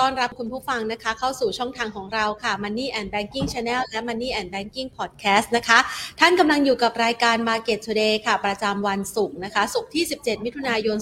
[0.00, 5.78] ต้อนรับคุณผู้ฟังนะคะ เข้าสู่ช่องทางของเราค่ะ Money and Banking Channel และ Money and Banking Podcast นะคะ
[6.20, 10.96] ท่านกำลังอยู่กับรายการ Market Today ค่ะ ประจำวันศุกร์นะคะ ศุกร์ที่ 17 มิถุนายน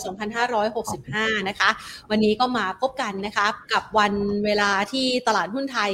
[0.70, 1.70] 2565 นะคะ
[2.10, 4.12] วันนี้ก็มาพบกันนะคะ กับวัน
[4.44, 5.92] เวลาที่ตลาดหุ้นไทย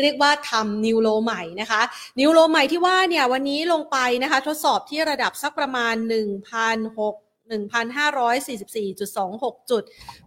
[0.00, 1.80] เรียกว่าทำนิวโลใหม่นะคะ
[2.20, 9.82] นิวโลใหม่ที่ว่าเนี่ยวันนี้ลงไปนะคะ ทดสอบที่ระดับสักประมาณ 1,600 1,544.26 จุด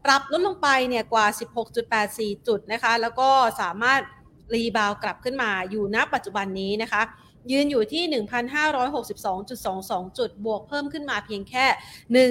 [0.05, 1.25] ปรับลดลงไปเนี่ยกว่า
[1.87, 3.29] 16.84 จุดนะคะ แล้วก็
[3.61, 4.01] สามารถ
[4.53, 7.01] รีบาวกลับขึ้นมาอยู่ณปัจจุบันนี้นะคะ
[7.51, 11.65] ยืนอยู่ที่ 1,562.22 จุด บวกเพิ่มขึ้นมาเพียงแค่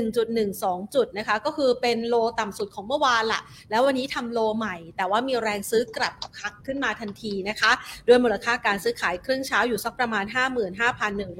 [0.05, 7.71] 1.12 จุดนะคะ ก็คือเป็นโลต่ำสุดของเมื่อวานละแล้ววันนี้ทำโลใหม่ แต่ว่ามีแรงซื้อกลับคักขึ้นมาทันทีนะคะ
[8.09, 10.25] ด้วยมูลค่าการซื้อขายครึ่งเช้าอยู่สักประมาณ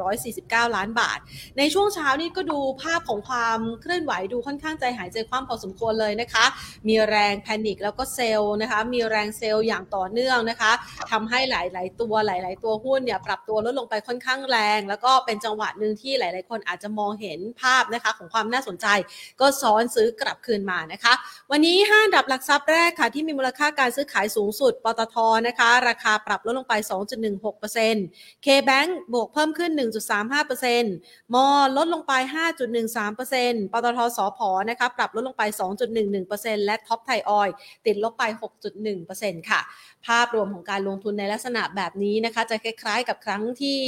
[0.01, 1.19] 55,149 ล้านบาท
[1.59, 6.45] ในช่วงเช้านี้ก็ดูภาพของความเคลื่อนไหวดูค่อนข้างใจหายใจคว่ำพอสมควรเลยนะคะ
[6.89, 10.73] มีแรงแพนิคแล้วก็เซลล์นะคะ มีแรงเซลล์อย่างต่อเนื่องนะคะ
[11.11, 18.87] ทำให้หลาย ๆ ตัวหลาย ๆ ตัวหุ้นเนี่ยปรับตัวลดลงไปค่อนข้างแรง แล้วก็เป็นจังหวะหนึ่งที่หลาย ๆ คนอาจจะมองเห็นภาพนะคะของความน่าสนใจ
[19.41, 21.13] ก็ซ้อนซื้อกลับคืนมานะคะ
[21.51, 26.75] วันนี้ห้าดับหลักทรัพย์แรกค่ะที่มีมูลค่าการซื้อขายสูงสุดปตทนะคะ ราคาปรับลดลงไป
[27.61, 29.71] 2.16% K-Bank บวกเพิ่มขึ้น
[30.53, 32.13] 1.35%มอลดลงไป
[32.95, 34.39] 5.13%ปตทสพ
[34.71, 35.43] นะคะปรับลดลงไป
[36.05, 37.49] 2.11%และท็อปไทยออย
[37.87, 38.25] ติดลบไป
[38.87, 39.61] 6.1%ค่ะ
[40.07, 43.79] ภาพรวมของการลงทุนในลักษณะแบบนี้นะคะ จะคล้ายๆ กับครั้งที่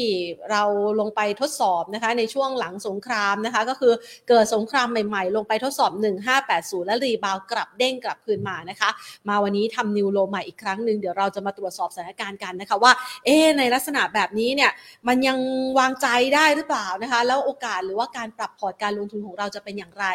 [0.51, 0.63] เรา
[1.01, 3.93] ลงไปทดสอบนะคะในช่วงหลังสงครามนะคะ ก็คือ
[4.29, 5.93] เกิดสงครามใหม่ๆ ลงไปทดสอบ
[6.39, 8.91] 1580 และรีบาวกลับเด้งกลับคืนมานะคะ
[9.29, 12.93] มาวันนี้ทำนิวโลใหม่อีกครั้งหนึ่งเดี๋ยวเราจะมาตรวจสอบสถานการณ์กันนะคะว่า
[13.25, 14.71] เอ๊ในลักษณะแบบนี้เนี่ย
[15.09, 15.39] มันยัง
[15.79, 20.07] วางใจได้หรือเปล่านะคะ แล้วโอกาสหรือว่าการปรับพอร์ตการลงทุนของเราจะเป็นอย่างไร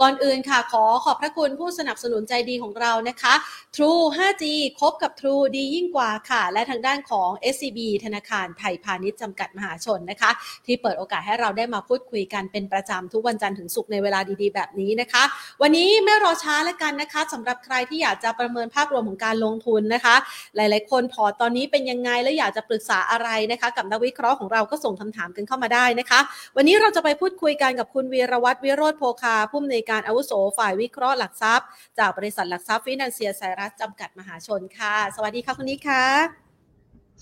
[0.00, 3.34] ก่อนอื่นค่ะขอขอบพระคุณผู้สนับสนุนใจดีของเรานะคะ
[3.76, 4.44] True 5G
[4.80, 10.30] คบกับ True ดียิ่งกว่าค่ะ และทางด้านของ SCB ธนาคารไทยพาณิชย์จำกัดมหาชนนะคะ
[10.66, 15.22] ที่เปิดโอกาสให้เราได้มาพูดคุยกันเป็นประจำทุกวันจันทร์ถึงศุกร์ในเวลาดีๆ แบบนี้นะคะ
[15.62, 20.16] วันนี้ไม่รอช้าแล้วกันนะคะสำหรับใครที่อยากจะประเมินภาพรวมของการลงทุนนะคะ
[20.56, 26.20] หลายๆ คนพอตอนนี้เป็นยังไงและอยากจะปรึกษาอะไรนะคะ กับนักวิเคราะห์ของเราก็ส่งคำถามกันเข้ามาได้นะคะ
[26.56, 31.66] วันนี้เราจะไปพูดคุยกันกับคุณวีรวัตรวิโรธโพคาผู้อำนวยการอาวุโสฝ่ายวิเคราะห์หลักทรัพย์
[31.98, 36.04] จากบริษัทหลักทรัพย์ฟินแลนเซียไซรัสจำกัดมหาชนค่ะสวัสดีค่ะคุณนิกค่ะ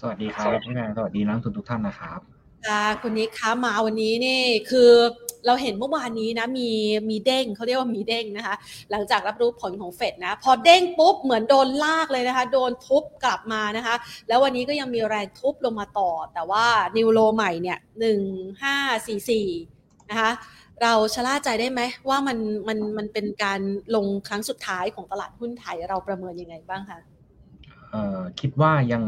[0.01, 2.21] สวัสดีครับพี่แมนสวัสดีนักลงทุนทุกท่านนะครับ
[2.67, 4.41] ค่ะคุณนิกคะมาวันนี้นี่
[4.71, 4.91] คือ
[5.47, 6.71] เราเห็นเมื่อวานนี้นะมี
[7.11, 8.55] มีเด้งเขาเรียกว่ามีเด้งนะคะ
[8.91, 13.95] หลังจากรับรู้ผลของเฟดนะ พอเด้งปุ๊บเหมือนโดนลากเลยนะคะ โดนทุบกลับมานะคะ
[14.29, 16.65] แล้ววันนี้ก็ยังมีแรงทุบลงมาต่อ แต่ว่า
[16.97, 18.21] นิวโลใหม่เนี่ยหนึ่ง
[18.63, 19.49] ห้าสี่สี่
[20.11, 20.31] นะคะ
[20.83, 22.39] เราชะล่าใจได้ไหมว่ามัน
[22.69, 23.61] มันมันเป็นการ
[23.95, 29.05] ลงครั้งสุดท้ายของตลาดหุ้นไทยเราประเมินยังไงบ้างคะเอ่อคิดว่ายัง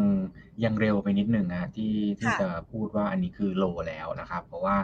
[0.65, 4.77] ยังเร็วไปนิดหนึ่งนะที่ที่จะพูดว่าอันนี้คือโลแล้วนะครับ เพราะว่า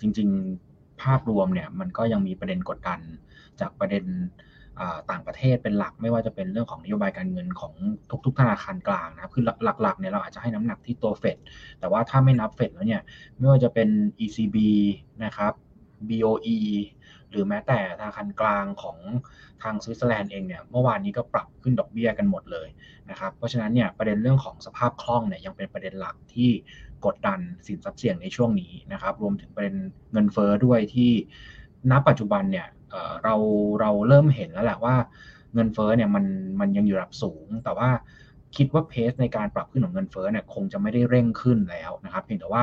[0.00, 3.00] จริงๆภาพรวมเนี่ยมันก็ยังมีประเด็นกดดัน
[3.60, 4.04] จากประเด็น
[5.10, 7.72] ต่างประเทศเป็นหลักไม่ว่าจะเป็นเรื่องของนโยบายการเงินของ
[8.26, 9.44] ทุกๆธนาคารกลางนะครับคือ
[9.82, 11.38] หลักๆเนี่ยเราอาจจะให้น้ำหนักที่ตัวเฟด
[11.80, 13.02] แต่ว่าถ้าไม่นับเฟดแล้วเนี่ย
[13.38, 13.88] ไม่ว่าจะเป็น
[14.24, 14.56] ECB
[15.24, 15.52] นะครับ
[16.08, 16.58] BOE
[17.34, 18.98] หรือแม้แต่ธนาคารกลางของ
[19.62, 22.68] ทางสวิตเซอร์แลนด์เองเนี่ยเมื่อวานนี้ก็ปรับขึ้นดอกเบี้ยกันหมดเลย
[23.10, 26.50] นะครับเพราะฉะนั้นเนี่ยประเด็นเรื่องของสภาพคล่องเนี่ยยังเป็นประเด็นหลักที่
[27.06, 29.76] กดดันสินทรัพย์เสี่ยงในช่วงนี้นะครับรวมถึงประเด็น
[30.12, 31.10] เงินเฟอ้อด้วยที่
[31.90, 32.66] ณปัจจุบันเนี่ย
[33.24, 33.34] เรา
[33.80, 34.96] เราเริ่มเห็นแล้วแหละว่า
[35.54, 36.24] เงินเฟอ้อเนี่ยมัน
[36.60, 37.88] มันยังอยู่ระดับสูง แต่ว่า
[38.56, 42.62] คิดว่าเพสในการปรับขึ้นของเงินเฟ้อเนี่ยคงจะไม่ได้เร่งขึ้นแล้วนะครับเพียงแต่ว่า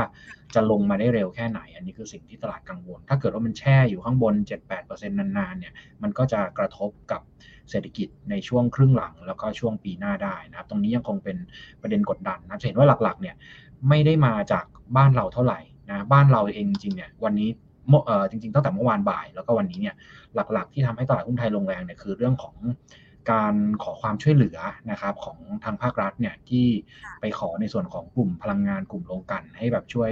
[0.56, 4.34] จะลงมาได้เร็วแค่ไหน อันนี้คือสิ่งที่ตลาดกังวล ถ้าเกิดว่ามันแช่อยู่ข้างบน
[4.74, 7.22] 7-8%นานๆเนี่ยมันก็จะกระทบกับ
[7.70, 11.38] เศรษฐกิจในช่วงครึ่งหลังแล้วก็ช่วงปีหน้าได้นะครับ ตรงนี้ยังคงเป็น
[11.82, 13.36] ประเด็นกดดันนะจะเห็นว่าหลักๆเนี่ย
[13.90, 14.66] ไม่ได้มาจาก
[14.98, 15.60] บ้านเราเท่าไหร่
[15.90, 17.50] นะบ้านเราเองจริงเนี่ยวันนี้
[18.06, 19.96] เออจริงๆตั้งแต่เมื่อวานบ่าย แล้วก็วันนี้เนี่ย
[20.36, 22.56] หลักๆ ที่ทำให้ตลาดหุ้นไทยลงแรงเนี่ยคือเรื่องของ
[23.32, 24.58] การขอความช่วยเหลือ
[24.92, 26.66] นะครับของทางภาครัฐเนี่ยที่
[27.20, 30.12] ไปขอในส่วนของกลุ่มพลังงานกลุ่มโรงกัน ให้แบบช่วย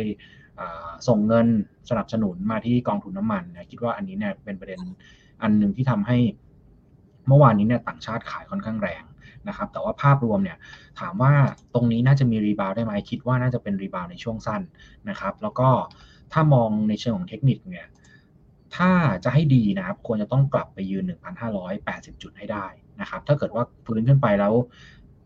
[1.07, 1.48] ส่งเงิน
[1.89, 4.80] สนับสนุนมาที่กองทุนน้ำมันนะคิดว่าอันนี้เนี่ยเป็นประเด็น
[5.42, 6.18] อันหนึ่งที่ทำให้
[7.28, 9.04] เมื่อวานนี้เนี่ยต่างชาติขายค่อนข้างแรง
[9.48, 10.57] นะครับ แต่ว่าภาพรวมเนี่ย
[11.00, 11.34] ถามว่า
[11.74, 14.62] ตรงนี้น่าจะมีรีบาวได้ไหมคิดว่าน่าจะเป็นรีบาวในช่วงสั้น
[15.10, 15.69] นะครับ แล้วก็
[16.34, 17.88] ถ้ามองในเชิงของเทคนิคเนี่ย
[18.75, 18.92] ถ้า
[19.24, 21.04] จะให้ดีนะครับ ควรจะต้องกลับไปยืน
[21.63, 22.66] 1,580 จุดให้ได้
[23.01, 24.54] นะครับ ถ้าเกิดว่าฟื้นขึ้นไปแล้ว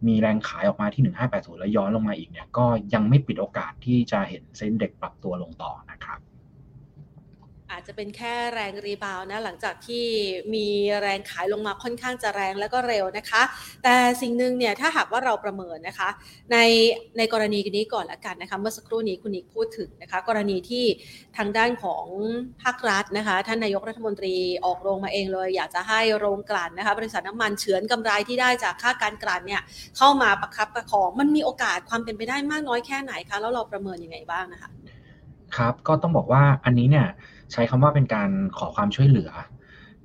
[0.07, 6.19] มีแรงขายออกมาที่ 1580 แล้วย้อนลงมาอีกเนี่ย ก็ยังไม่ปิดโอกาสที่จะเห็นเซ็นเด็กปรับตัวลงต่อนะครับ
[7.73, 10.05] อาจจะเป็นแค่แรงรีบาวนะหลังจากที่
[10.53, 10.67] มี
[11.01, 13.41] แรงขายลงมาค่อนข้างจะแรงแล้วก็เร็วนะคะ
[13.83, 16.09] แต่สิ่งหนึ่งเนี่ยถ้าหากว่าเราประเมินนะคะ
[16.51, 16.57] ใน
[17.17, 20.85] ในกรณีนี้ก่อนละกันนะคะเมื่อสักครู่นี้คุณนิกพูดถึงนะคะ กรณีที่
[21.37, 22.05] ทางด้านของ
[22.63, 24.35] ภาครัฐนะคะท่านนายกรัฐมนตรี
[24.65, 29.61] ออกโรงมาเองเลย อยากจะให้โรงกลั่นนะคะบริษัทน้ำมันเฉือนกำไรที่ได้จากค่าการกลั่นเนี่ย
[29.97, 34.69] เข้ามาประคับประคองมันมีโอกาสความเป็นไปได้มากน้อยแค่ไหนคะแล้วเราประเมินยังไงบ้างนะคะ
[35.57, 37.07] ครับก็ต้องบอกว่าอันนี้เนี่ย
[37.53, 39.31] ใช้คำว่าเป็นการขอความช่วยเหลือ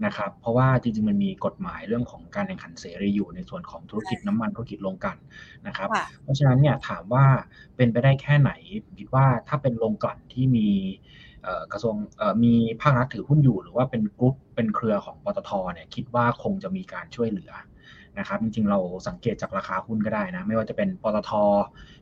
[0.07, 5.19] นะครับ เพราะว่าจริงๆมันมีกฎหมายเรื่องของการแข่งขันเสรีอยู่ในส่วนของธุรกิจน้ำมันธุรกิจโรงกลั่น
[5.67, 5.89] นะครับ
[6.23, 7.25] เพราะฉะนั้นเนี่ยถามว่า
[7.77, 8.51] เป็นไปได้แค่ไหน
[8.85, 10.69] ผมคิดว่าถ้าเป็นโรงกลั่นที่มี
[11.73, 11.95] กระทรวง
[12.45, 17.53] มีภาครัฐถือหุ้นอยู่ หรือว่าเป็นกรุ๊ปเป็นเครือของปตทเนี่ยคิดว่าคงจะมีการช่วยเหลือ
[18.19, 18.79] นะครับจริงๆเรา
[19.09, 21.31] สังเกตจากราคาหุ้นก็ได้นะ ไม่ว่าจะเป็นปตท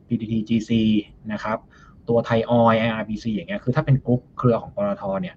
[0.06, 0.70] PTTGC
[1.32, 1.58] นะครับ
[2.08, 5.36] ตัวไทยออย IRBC อย่างเงี้ยคือถ้าเป็นกรุ๊ปเครือของปตทเนี่ย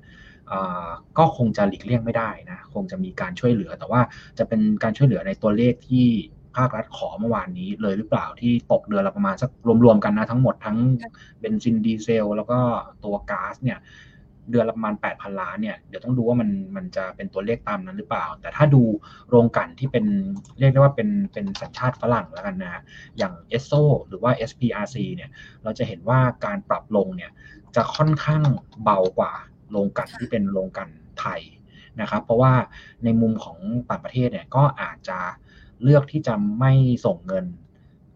[1.17, 4.01] ก็คงจะหลีกเลี่ยงไม่ได้นะคงจะมีการช่วยเหลือ แต่ว่า
[4.37, 6.05] จะเป็นการช่วยเหลือในตัวเลขที่
[6.57, 9.49] ภาครัฐขอเมื่อวานนี้เลยหรือเปล่าที่ตกเดือนละประมาณสัก
[9.83, 10.77] รวมๆกันนะทั้งหมดทั้ง
[11.39, 12.59] เบนซินดีเซล แล้วก็
[13.05, 13.79] ตัวก๊าซเนี่ย
[14.51, 18.83] เดือนละประมาณ 8,000 ล้านเนี่ยเดี๋ยวต้องดูว่ามันมันจะเป็นตัวเลขตามนั้นหรือเปล่า แต่ถ้าดู
[19.29, 20.05] โรงกันที่เป็น
[20.59, 22.81] เรียกได้ว่าเป็นเป็นสัญชาติฝรั่งแล้วกันนะ
[23.17, 25.29] อย่าง e s s o หรือว่า SPRC เนี่ย
[25.63, 27.31] เราจะเห็นว่าการปรับลงเนี่ย
[27.75, 28.43] จะค่อนข้าง
[28.83, 29.33] เบากว่า
[29.71, 30.89] โรงกันที่เป็นโรงกัน
[31.19, 31.41] ไทย
[32.01, 32.53] นะครับเพราะว่า
[33.03, 33.57] ในมุมของ
[33.89, 35.19] ต่างประเทศเนี่ยก็อาจจะ
[35.83, 36.71] เลือกที่จะไม่
[37.05, 37.45] ส่งเงิน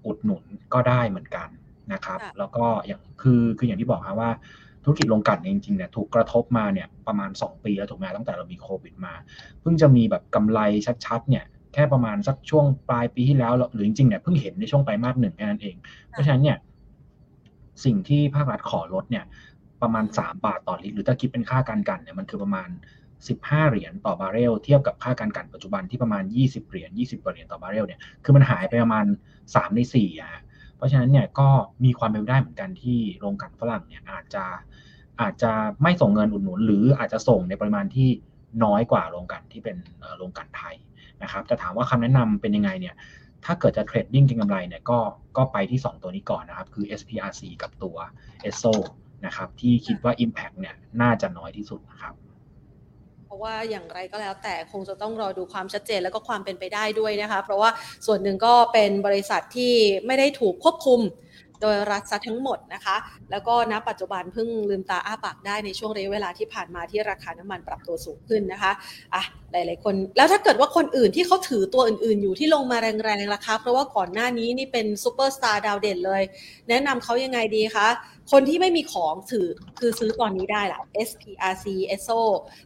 [0.05, 0.43] อุดหนุน
[0.73, 1.47] ก็ได้เหมือนกัน
[1.93, 4.31] นะครับ แล้วก็อย่างคือคืออย่างที่บอกครับว่า
[4.83, 9.13] ธุรกิจโรงกลั่นจริงๆเนี่ยถูกกระทบมาเนี่ยประมาณ 2 ปีแล้วถูกไหมตั้งแต่เรามีโควิดมา
[9.61, 10.59] เพิ่งจะมีแบบกำไร
[11.05, 15.75] ชัดๆเนี่ยแค่ประมาณสักช่วงปลายปีที่แล้วหรือจริงๆเนี่ยเพิ่งเห็นในช่วงไตรมาสหนึ่งแค่นั้นเอง
[16.11, 16.57] เพราะฉะนั้นเนี่ย
[17.85, 19.25] สิ่งที่ภาครัฐขอลดเนี่ย
[19.81, 22.69] ประมาณ 3 บาทต่อลิตรหรือถ้าคิดเป็นค่าการกลั่นเนี่ยมันคือประมาณ
[23.19, 29.05] 15 เหรียญต่อบาร์เรลเทียบกับค่าการกลั่นปัจจุบันที่ประมาณ 20 เหรียญ20กว่าเหรียญต่อบาร์เรลเนี่ยคือมันหายไปประมาณ
[29.41, 30.41] 3ใน4อะ
[30.83, 31.49] ราะฉะนั้นเนี่ยก็
[31.83, 34.45] มีความเป็นไปได้เหมือนกันที่โรงกลั่นฝรั่งเนี่ยอาจจะ
[35.21, 35.51] อาจจะ
[35.83, 38.09] ไม่ส่งเงินอุดหนุน หรืออาจจะส่งในปริมาณที่
[38.63, 39.77] น้อยกว่าโรงกันที่เป็น
[40.17, 40.75] โรงกันไทย
[41.23, 42.95] นะครับแต่ถามว่าคำแนะนำเป็นยังไงเนี่ย
[43.45, 44.99] ถ้าเกิดจะเทรดดิ้งเก็งกำไรเนี่ยก็
[45.37, 47.95] ก็ไปที่ 2 ตัวนี้ก่อนนะครับ คือ SPRC กับตัว
[48.49, 48.73] eso
[49.25, 52.13] นะครับที่คิดว่า Impact เนี่ยน่าจะน้อยที่สุดนะครับ
[53.33, 57.69] ราะว่าอย่างไรก็แล้วแต่คงจะต้องรอดูความชัดเจนแล้วก็ความเป็นไปได้ด้วยนะคะ เพราะว่า
[58.05, 59.73] ส่วนหนึ่งก็เป็นบริษัทที่
[60.05, 60.99] ไม่ได้ถูกควบคุม
[61.63, 62.95] โดยรัฐซะทั้งหมดนะคะ
[63.31, 68.71] แล้วก็ณปัจจุบันเพิ่งลืมตาอ้าปากได้ในช่วงระยะเวลาที่ผ่านมาที่ราคาน้ำมันปรับตัวสูงขึ้นนะคะ
[69.15, 76.23] อะหลาย ๆ คน แล้วถ้าเกิดว่าคนอื่นที่เขาถือตัวอื่น ๆ อยู่ที่ลงมาแรงๆราคาเพราะว่าก่อนหน้านี้นี่เป็นซูเปอร์สตาร์ดาวเด่นเลย
[76.69, 77.87] แนะนำเขายังไงดีคะ
[78.31, 79.47] คนที่ไม่มีของถือ
[79.79, 82.21] คือซื้อตอนนี้ได้ละ SPRC ESO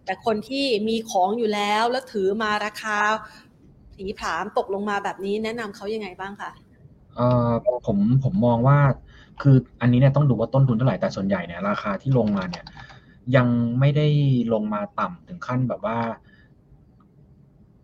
[0.06, 2.98] แต่คนที่มีของอยู่แล้วแล้วถือมาราคา
[3.98, 6.52] ผลีผลามตกลงมาแบบนี้แนะนำเขายังไงบ้างคะ
[7.18, 7.52] เอ่อ
[7.86, 8.80] ผมผมมองว่า
[9.42, 12.66] คืออันนี้เนี่ยต้องดูว่าต้นทุนเท่าไหร่แต่ส่วนใหญ่เนี่ยราคาที่ลงมาเนี่ย
[13.36, 13.48] ยัง
[13.80, 14.08] ไม่ได้
[14.54, 16.00] ลงมาต่ำถึงขั้นแบบว่า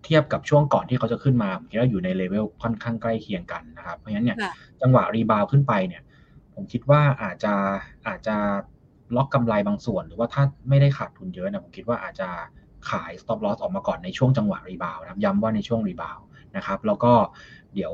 [0.04, 4.38] เทียบกับช่วงก่อนที่เขาจะขึ้นมาผมคิดว่าอยู่ในเลเวลค่อนข้างใกล้เคียงกันนะครับ เพราะฉะนั้นเนี่ย
[4.82, 6.04] จังหวะ rebound ขึ้นไปเนี่ย
[6.54, 7.54] ผมคิดว่าอาจจะ
[8.08, 8.36] อาจจะ
[9.16, 12.30] ล็อกกำไรบางส่วน หรือว่าถ้าไม่ได้ขาดทุนเยอะนะผมคิดว่าอาจจะ
[12.90, 16.20] ขาย stop loss ออกมาก่อนในช่วงจังหวะ rebound นะครับย้ำว่าในช่วง rebound
[16.56, 17.14] นะครับ แล้วก็
[17.74, 17.94] เดี๋ยว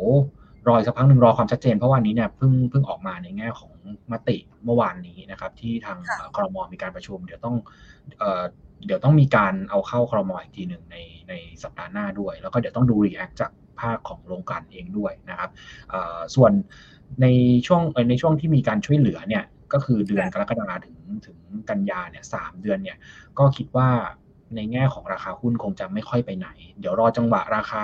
[0.68, 3.74] รออีกสักพักหนึ่งรอความชัดเจน เพราะวันนี้เนี่ยเพิ่งเพิ่งออกมาในแง่ของ
[4.12, 5.98] มติเมื่อวานนี้นะครับ ที่ทาง
[6.36, 7.56] ครมมีการประชุม เดี๋ยวต้อง
[8.20, 8.44] เอ่อ
[8.86, 10.98] เดี๋ยวต้องมีการเอาเข้าครมอีกทีหนึ่งใน
[11.30, 15.50] ในสัปดาห์หน้าด้วย แล้วก็เดี๋ยวต้องดู react จากภาคของโรงกลั่นเองด้วยนะครับ
[16.36, 16.52] ส่วน
[17.22, 17.28] ใน
[17.68, 21.38] ช่วงในช่วงที่มีการช่วยเหลือเนี่ยก็คือเดือนกรกฎาถึงถึง
[21.70, 22.98] กันยาเนี่ยสามเดือนเนี่ย
[23.40, 23.90] ก็คิดว่า
[24.56, 26.48] ในแง่ของราคาหุ้นคงจะไม่ค่อยไปไหน
[26.80, 27.84] เดี๋ยวรอจังหวะราคา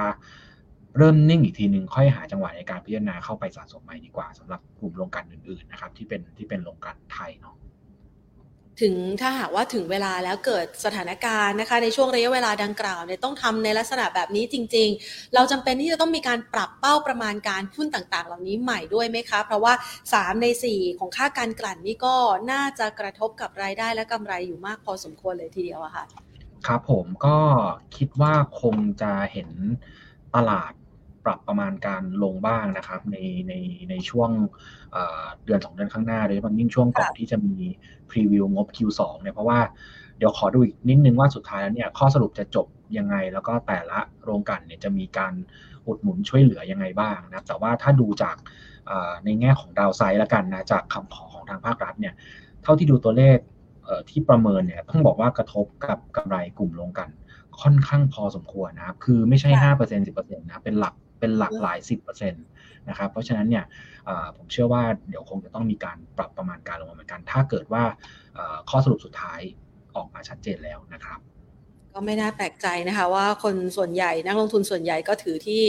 [0.98, 7.56] เริ่มนิ่งอีกทีหนึ่งค่อยหาจังหวะในการพิจารณาเข้าไปสะสมใหม่ดีกว่าสำหรับกลุ่มโรงกลั่นอื่นๆนะครับ ที่เป็นที่เป็นโรงกลั่นไทยเนาะ
[8.82, 19.74] ถึงถ้าหากว่าถึงเวลาแล้วเกิดสถานการณ์นะคะ ในช่วงระยะเวลาดังกล่าวเนี่ยต้องทำในลักษณะแบบนี้จริง ๆ เราจำเป็นที่จะต้องมีการปรับเป้าประมาณการหุ้นต่างๆ เหล่านี้ใหม่ด้วยไหมคะ เพราะว่า
[20.10, 22.16] 3 ใน 4 ของค่าการกลั่นนี่ก็
[22.52, 26.06] น่าจะกระทบกับรายได้และกำไรอยู่มากพอสมควรเลยทีเดียวอะค่ะ
[26.68, 27.38] ครับผมก็
[27.96, 29.50] คิดว่าคงจะเห็น
[30.36, 30.74] ตลาด
[31.25, 33.17] ปรับประมาณการลงบ้างนะครับ ใน
[33.48, 33.53] ใน
[33.89, 34.29] ในช่วง
[35.46, 37.55] เดือนสองเดือนข้างหน้าโดยเฉพาะยิ่งช่วงก่อนที่จะมี
[38.10, 39.60] พรีวิวงบ Q2 เนี่ยเพราะว่า
[40.17, 42.67] เดี๋ยวขอดูอีกนิดนึงว่าสุดท้ายแล้วเนี่ยข้อสรุปจะจบ
[42.98, 45.34] ยังไง แล้วก็แต่ละโรงกันเนี่ยจะมีการ
[45.88, 48.36] อุดหนุนช่วยเหลือยังไงบ้างนะแต่ว่าถ้าดูจาก
[49.25, 52.13] ในแง่ของดาวไซด์แล้วกันนะจากคำขอของทางภาครัฐเนี่ย
[52.63, 53.38] เท่าที่ดูตัวเลข
[54.10, 57.10] ที่ประเมินเนี่ยต้องบอกว่ากระทบกับกำไรกลุ่มลงกัน
[57.62, 60.94] ค่อนข้างพอสมควรนะครับ คือไม่ใช่ห้าเปอร์เซ็นต์สิบเปอร์เซ็นต์นะ เป็นหลัก
[61.25, 62.46] เป็นหลักหลายสิบเปอร์เซ็นต์
[62.89, 63.65] นะครับ เพราะฉะนั้นเนี่ย
[64.38, 67.84] ผมเชื่อว่าเดี๋ยวคงจะต้องมีการปรับประมาณการลงมาเหมือนกัน ถ้าเกิดว่า
[68.70, 69.39] ข้อสรุปสุดท้าย
[69.96, 71.20] ออกมาชัดเจนแล้วนะครับ
[71.96, 75.64] ก็ไม่น่าแปลกใจนะคะว่าคนส่วนใหญ่นักลงทุนส่วนใหญ่ก็ถือที่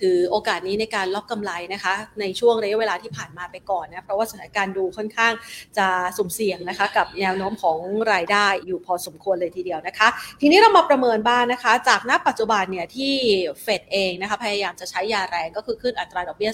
[0.00, 5.32] ถือโอกาสนี้ในการล็อกกำไรนะคะ ในช่วงระยะเวลาที่ผ่านมาไปก่อนนะเพราะว่าสถานการณ์ดูค่อนข้าง
[5.78, 5.86] จะ
[6.16, 7.78] สุ่มเสี่ยงนะคะ กับแนวโน้มของ
[8.12, 10.08] รายได้อยู่พอสมควรเลยทีเดียวนะคะ
[10.40, 13.14] ทีนี้เรามาประเมินบ้างนนะคะ จากณปัจจุบันเนี่ยที่
[13.62, 16.52] เฟดเองนะคะพยายามจะใช้ยาแรงก็คือขึ้นอัตราดอกเบี้ย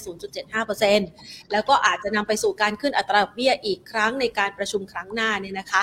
[0.75, 5.83] 0.75%แล้วก็อาจจะนำไปสู่การขึ้นอัตราดอกเบี้ยอีกครั้งในการประชุมครั้งหน้าเนี่ยนะคะ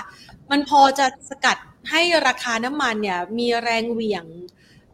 [0.52, 1.58] มันพอจะสกัด
[1.90, 4.26] ให้ราคาน้ำมันเนี่ยมีแรงเหวี่ยง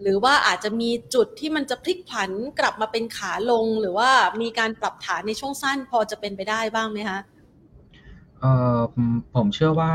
[0.02, 4.10] หรือว่าอาจจะมีจุดที่มันจะพลิกผันกลับมาเป็นขาลง หรือว่า
[4.42, 7.20] มีการปรับฐานในช่วงสั้นพอจะเป็นไปได้บ้างไหมคะ
[8.40, 8.80] เอ่อ
[9.36, 9.92] ผมเชื่อว่า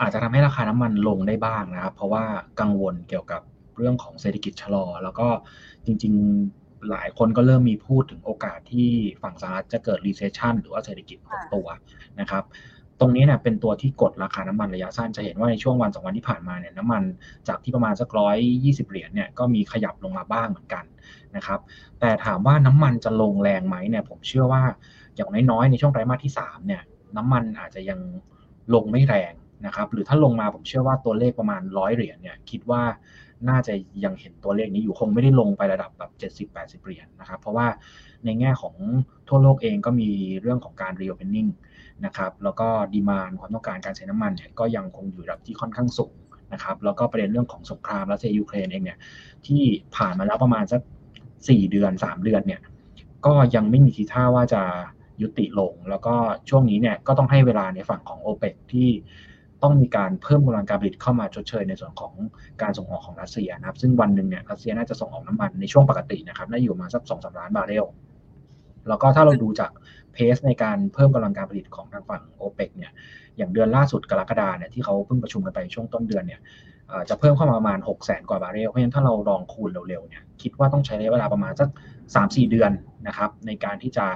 [0.00, 2.24] อาจจะทำให้ราคาน้ำมันลงได้บ้างนะครับ เพราะว่า
[2.60, 3.42] กังวลเกี่ยวกับ
[3.76, 5.28] เรื่องของเศรษฐกิจชะลอ แล้วก็
[5.86, 6.14] จริง
[6.50, 8.90] ๆหลายคนก็เริ่มมีพูดถึงโอกาสที่
[9.22, 11.66] ฝั่งสหรัฐจะเกิด recession หรือว่าเศรษฐกิจหดตัว
[12.20, 12.44] นะครับ
[13.00, 17.02] ตรงนี้เนี่ยเป็นตัวที่กดราคาน้ำมันระยะสั้นจะเห็นว่าในช่วงวันสองวันที่ผ่านมาเนี่ยน้ำมัน
[17.48, 20.84] จากที่ประมาณสักร้อยยี่สิบเหรียญเนี่ยก็มีขยับลงมาบ้างเหมือนกัน
[21.36, 21.60] นะครับ
[22.00, 24.62] แต่ถามว่าน้ำมันจะลงแรงไหมเนี่ยผมเชื่อว่า
[25.16, 26.82] อย่างน้อยๆในช่วงไตรมาสที่3เนี่ย
[27.16, 28.00] น้ำมันอาจจะยัง
[28.74, 29.32] ลงไม่แรง
[29.66, 32.82] นะครับหรือถ้าลงมาผมเชื่อว่าตัวเลขประมาณร้อยเหรียญเนี่ยคิดว่า
[33.48, 36.10] น่าจะยังเห็นตัวเลขนี้อยู่คงไม่ได้ลงไประดับแบบ
[36.52, 37.66] 70-80 เหรียญนะครับเพราะว่า
[38.24, 38.74] ในแง่ของ
[39.28, 41.50] ทั่วโลกเองก็มีเรื่องของการ reopening
[42.04, 46.14] นะครับแล้วก็ดีมานความต้องการการใช้น้ำมันเนี่ยก็ยังคงอยู่ระดับที่ค่อนข้างสูง
[46.52, 48.98] นะครับแล้วก็ประเด็นเรื่องของสงครามรัสเซียยูเครนเองเนี่ย
[49.46, 49.62] ที่
[49.96, 50.80] ผ่านมาแล้วประมาณสัก
[51.48, 52.60] สี่เดือนสามเดือนเนี่ย
[53.26, 54.62] ก็ยังไม่มีทีท่าว่าจะ
[55.22, 56.14] ยุติลง แล้วก็
[56.48, 58.88] ช่วงนี้เนี่ยก็ต้องให้เวลาในฝั่งของโอเปกที่
[59.62, 62.12] ต้องมีการเพิ่มกำลังการผลิตเข้ามาชดเชยในส่วนของ
[62.62, 67.86] การส่งออกของรัสเซียนะครับ ซึ่งวันหนึ่งเนี่ยรัสเซียน่าจะส่งออกน้ำมันในช่วงปกตินะครับน่าอยู่มาสักสองสาล้านบาร์เรล
[68.88, 69.70] แล้วก็ถ้าเราดูจาก
[70.12, 72.92] เพสในการเพิ่มกำลังการผลิตของทางฝั่งโอเปกเนี่ย
[73.36, 76.40] อย่างเดือนล่าสุดกรกฎาเนี่ยที่เขาเพิ่งประชุมกันไปช่วงต้นเดือนเนี่ย
[77.08, 81.68] จะเพิ่มเข้ามาประมาณ 6 0แสนกว่าบาร์เรลเพราะฉะนั้นถ้าเราลองคูณเร็วๆเนี่ยคิดว่าต้องใช้ระยะเวลาประมาณสัก
[82.14, 82.70] 3-4 เดือน
[83.06, 84.06] นะครับในการที่จะ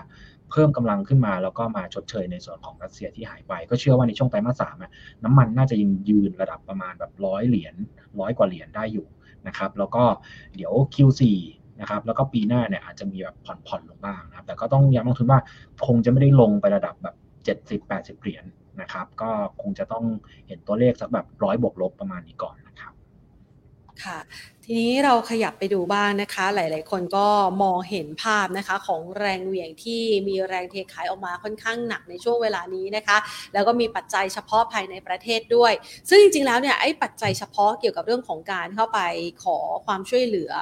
[0.51, 4.77] เพิ่มกำลังขึ้นมาแล้วก็มาชดเชยในส่วนของรัสเซียที่หายไป ก็เชื่อว่าในช่วงไตรมาสสาม
[5.25, 7.75] น้ำมันน่าจะยังยืนระดับประมาณแบบร้อยเหรียญ
[8.21, 9.07] ร้อยกว่าเหรียญได้อยู่
[9.47, 10.05] นะครับแล้วก็
[10.57, 11.23] เดี๋ยว Q4
[11.81, 13.37] นะครับแล้วก็ปีหน้าเนี่ยอาจจะมีแบบ
[13.69, 15.41] ผ่อนๆลงบ้างนะครับแต่ก็ต้องย้ำลงทุนว่า
[15.87, 18.45] คงจะไม่ได้ลงไประดับแบบ 70 80 เหรียญ
[18.81, 19.31] นะครับก็
[19.63, 20.05] คงจะต้อง
[20.49, 22.93] เห็นตัวเลขสักแบบร้อยบวกลบประมาณนี้ก่อนนะครับ
[24.05, 24.19] ค่ะ
[24.67, 27.27] ทีนี้เราขยับไปดูบ้างนะคะ หลาย ๆ คนก็
[27.63, 33.17] มองเห็นภาพนะคะของแรงเหวี่ยงที่มีแรงเทขายออกมาค่อนข้างหนักในช่วงเวลานี้นะคะ
[33.55, 35.73] แล้วก็มีปัจจัยเฉพาะภายในประเทศด้วย
[36.09, 39.01] ซึ่งจริง ๆ แล้วเนี่ยไอ้ปัจจัยเฉพาะเกี่ยวกับเรื่องของการเข้าไป
[39.45, 40.53] ขอความช่วยเหลือ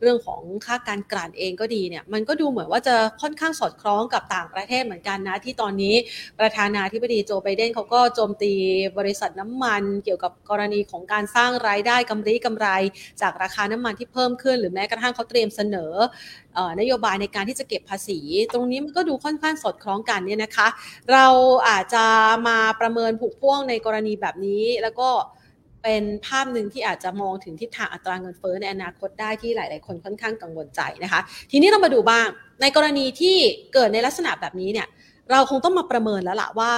[0.00, 5.94] เรื่องของค่าการกลั่นเองก็ดีเนี่ยมันก็ดูเหมือนว่าจะค่อนข้างสอดคล้องกับต่างประเทศเหมือนกันนะที่ตอนนี้
[6.40, 8.52] ประธานาธิบดีโจไบเดนเขาก็โจมตี
[8.98, 12.68] บริษัทน้ำมัน เกี่ยวกับกรณีของการสร้างรายได้กำไรกำไร
[13.22, 15.92] จากราคาน้ำมันที่เพิ่มขึ้น หรือแม้กระทั่งเขาเตรียมเสนอ
[16.80, 18.18] นโยบายในการที่จะเก็บภาษี
[18.52, 20.68] ตรงนี้มันก็ดูค่อนข้างสอดคล้องกันเนี่ยนะคะ
[21.12, 21.26] เรา
[21.68, 22.04] อาจจะ
[22.48, 25.08] มาประเมินผูกพ่วงในกรณีแบบนี้ แล้วก็
[25.82, 32.26] เป็นภาพหนึ่งที่อาจจะมองถึงทิศทางอัตราเงินเฟ้อในอนาคตได้ที่หลาย ๆ คนค่อนข้างกังวลใจนะคะ ทีนี้เรามาดูบ้าง
[32.60, 33.36] ในกรณีที่
[33.74, 34.88] เกิดในลักษณะแบบนี้เนี่ย
[35.30, 36.72] เราคงต้องมาประเมินแล้วล่ะว่า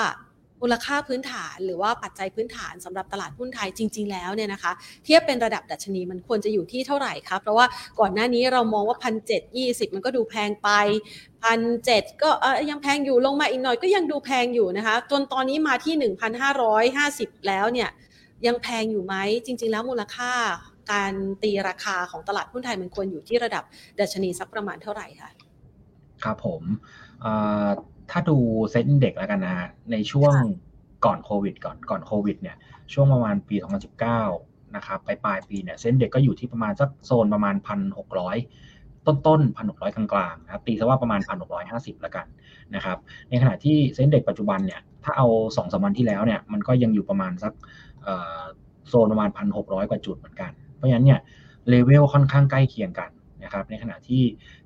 [0.63, 4.73] มูลค่าพื้นฐานหรือว่าปัจจัยพื้นฐานสำหรับตลาดหุ้นไทยจริง ๆ แล้วเนี่ยนะคะ
[5.05, 7.67] เทียบเป็นระดับดัชนีมันควรจะอยู่ที่เท่าไหร่ครับเพราะว่า
[8.01, 10.71] ก่อนหน้านี้เรามองว่าพันเจ็ดยี่สิบมันก็ดูแพงไป
[11.43, 12.31] พันเจ็ดก็
[12.71, 17.89] ยังแพงอยู่ลงมาอีกหน่อยก็ยังดูแพงอยู่นะคะจนตอนนี้มาที่หนึ่งพันห้าร้อยห้าสิบแล้วเนี่ย
[18.47, 19.15] ยังแพงอยู่ไหม
[19.45, 20.33] จริง ๆ แล้วมูลค่า
[20.93, 21.13] การ
[21.43, 23.65] ตีราคาของตลาดหุ้นไทยมันควรอยู่ที่ระดับ
[24.01, 25.31] ดัชนีสักประมาณเท่าไหร่คะ
[26.25, 26.63] ครับผม
[28.11, 28.37] ถ้าดู
[28.71, 30.35] เซ็นเด็กแล้วกันนะฮะในช่วง
[31.05, 32.57] ก่อนโควิด ก่อนก่อนโควิดเนี่ย
[32.93, 33.57] ช่วงประมาณปี
[34.17, 37.55] 2019 นะครับไปปลายปีเนี่ยเซ็นเด็กก็อยู่ที่ประมาณสักโซนประมาณ
[38.31, 39.41] 1,600 ต้นต้น
[39.71, 41.21] 1,600กลางๆนะครับตีซะว่าประมาณ
[41.63, 42.27] 1,650ละกัน
[42.75, 42.99] นะครับ
[43.31, 47.53] ในขณะที่เซ็นเด็กปัจจุบันเนี่ยถ้าเอา2อสวันที่แล้วเนี่ยมันก็ยังอยู่ประมาณสัก
[48.89, 51.21] โซนประมาณ1,600กว่าจุดเหมือนกัน เพราะฉะนั้นเนี่ย
[51.69, 53.11] เลเวลค่อนข้างใกล้เคียงกัน
[53.45, 54.23] นะครับในขณะที่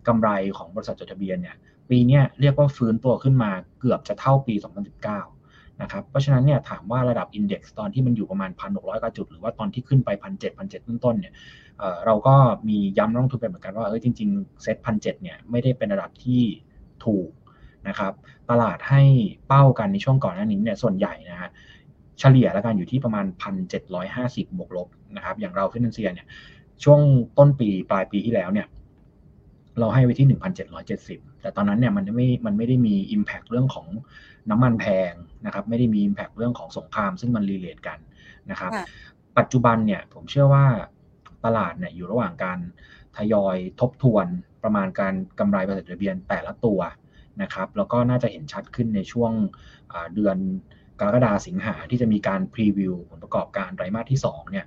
[0.07, 1.57] กำไรของบริษัทจดทะเบียนเนี่ย
[1.91, 3.51] ปีนี้เรียกว่าฟื้นตัวขึ้นมา
[3.81, 4.55] เกือบจะเท่าปี
[5.19, 11.33] 2019 นะครับ เพราะฉะนั้นเนี่ยถามว่าระดับอินเด็กซ์ตอนที่มันอยู่ประมาณ 1,600กว่าจุด หรือว่าตอนที่ขึ้นไป 1,700 1,700ต้นๆเนี่ย
[12.07, 12.35] เราก็
[12.69, 16.43] มีย้ำนักลงทุนไปเหมือนกันว่าเออจริง ๆ เซ็ตพันเนี่ยไม่ได้เป็นระดับที่
[17.05, 17.31] ถูก
[17.89, 18.13] นะครับ
[18.51, 19.03] ตลาดให้
[19.49, 21.51] เป้ากันในช่วงก่อนหน้านี้เนี่ยส่วนใหญ่นะฮะ
[22.21, 23.25] เฉลี่ยแล้วกันอยู่ที่ประมาณ
[23.91, 26.27] 1,750บวกลบนะครับอย่างเราฟินันเซียเนี่ย
[26.85, 27.01] ช่วง
[27.39, 28.67] ต้นปีปลายปีที่แล้วเนี่ย
[29.81, 30.29] เราให้ไว้ที่
[30.85, 33.87] 1,770 แต่ตอนนั้นเนี่ยมันไม่ มันไม่ได้มี Impact เรื่องของ
[34.51, 35.13] น้ำมันแพง
[35.47, 37.99] นะครับ ไม่ได้มี Impact เรื่องของสงคราม ซึ่งมัน relate กัน
[38.51, 38.73] นะครับ
[39.39, 40.67] ปัจจุบันเนี่ยผมเชื่อว่า
[41.45, 42.59] ตลาดเนี่ยอยู่ระหว่างการ
[43.17, 44.27] ทยอยทบทวน
[44.63, 46.81] ประมาณการกำไรบริษัทจดทะเบียนแต่ละตัว
[47.43, 49.33] นะครับ แล้วก็น่าจะเห็นชัดขึ้นในช่วง
[50.15, 50.37] เดือน
[51.01, 54.67] กรกฎาสิงหาที่จะมีการ preview ผลประกอบการไตรมาสที่2เนี่ย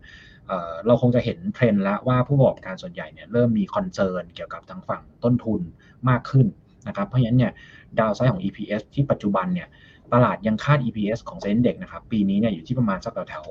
[0.87, 5.61] เราคงจะเห็นเทรนด์แล้วว่าผู้ประกอบการส่วนใหญ่เนี่ยเริ่มมี concern เกี่ยวกับทางฝั่งต้นทุน
[6.09, 6.47] มากขึ้น
[6.87, 7.51] นะครับเพราะฉะนั้นเนี่ย
[7.99, 9.67] downside ของ EPS ที่ปัจจุบันเนี่ย
[10.13, 13.45] ตลาดยังคาด EPS ของเซ็นเด็กนะครับปีนี้เนี่ยอยู่ที่ประมาณสักแถว